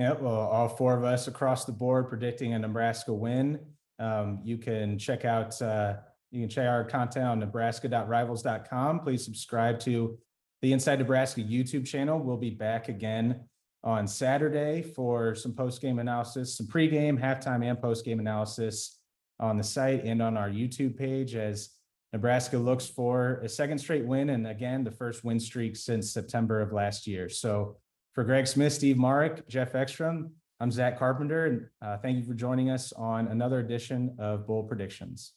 Yep. 0.00 0.22
Well, 0.22 0.32
all 0.32 0.66
four 0.66 0.96
of 0.96 1.04
us 1.04 1.28
across 1.28 1.66
the 1.66 1.72
board 1.72 2.08
predicting 2.08 2.54
a 2.54 2.58
Nebraska 2.58 3.12
win. 3.12 3.60
Um, 3.98 4.40
you 4.42 4.56
can 4.56 4.98
check 4.98 5.26
out 5.26 5.60
uh, 5.60 5.96
you 6.30 6.40
can 6.40 6.48
check 6.48 6.66
our 6.66 6.84
content 6.84 7.26
on 7.26 7.38
nebraska.rivals.com. 7.38 9.00
Please 9.00 9.22
subscribe 9.22 9.78
to 9.80 10.16
the 10.62 10.72
Inside 10.72 11.00
Nebraska 11.00 11.42
YouTube 11.42 11.86
channel. 11.86 12.18
We'll 12.18 12.38
be 12.38 12.48
back 12.48 12.88
again 12.88 13.44
on 13.84 14.08
Saturday 14.08 14.80
for 14.80 15.34
some 15.34 15.52
post 15.52 15.82
game 15.82 15.98
analysis, 15.98 16.56
some 16.56 16.66
pregame, 16.66 17.20
halftime, 17.20 17.62
and 17.62 17.78
post 17.78 18.02
game 18.02 18.20
analysis 18.20 19.00
on 19.38 19.58
the 19.58 19.64
site 19.64 20.04
and 20.04 20.22
on 20.22 20.38
our 20.38 20.48
YouTube 20.48 20.96
page 20.96 21.34
as 21.34 21.74
Nebraska 22.14 22.56
looks 22.56 22.86
for 22.86 23.40
a 23.44 23.48
second 23.50 23.76
straight 23.76 24.06
win 24.06 24.30
and 24.30 24.46
again 24.46 24.82
the 24.82 24.90
first 24.90 25.24
win 25.24 25.38
streak 25.38 25.76
since 25.76 26.10
September 26.10 26.62
of 26.62 26.72
last 26.72 27.06
year. 27.06 27.28
So 27.28 27.76
for 28.12 28.24
Greg 28.24 28.46
Smith, 28.46 28.72
Steve 28.72 28.98
Marik, 28.98 29.46
Jeff 29.48 29.74
Ekstrom, 29.74 30.32
I'm 30.58 30.70
Zach 30.70 30.98
Carpenter, 30.98 31.46
and 31.46 31.66
uh, 31.80 31.96
thank 31.98 32.18
you 32.18 32.24
for 32.24 32.34
joining 32.34 32.70
us 32.70 32.92
on 32.92 33.28
another 33.28 33.60
edition 33.60 34.14
of 34.18 34.46
Bull 34.46 34.64
Predictions. 34.64 35.32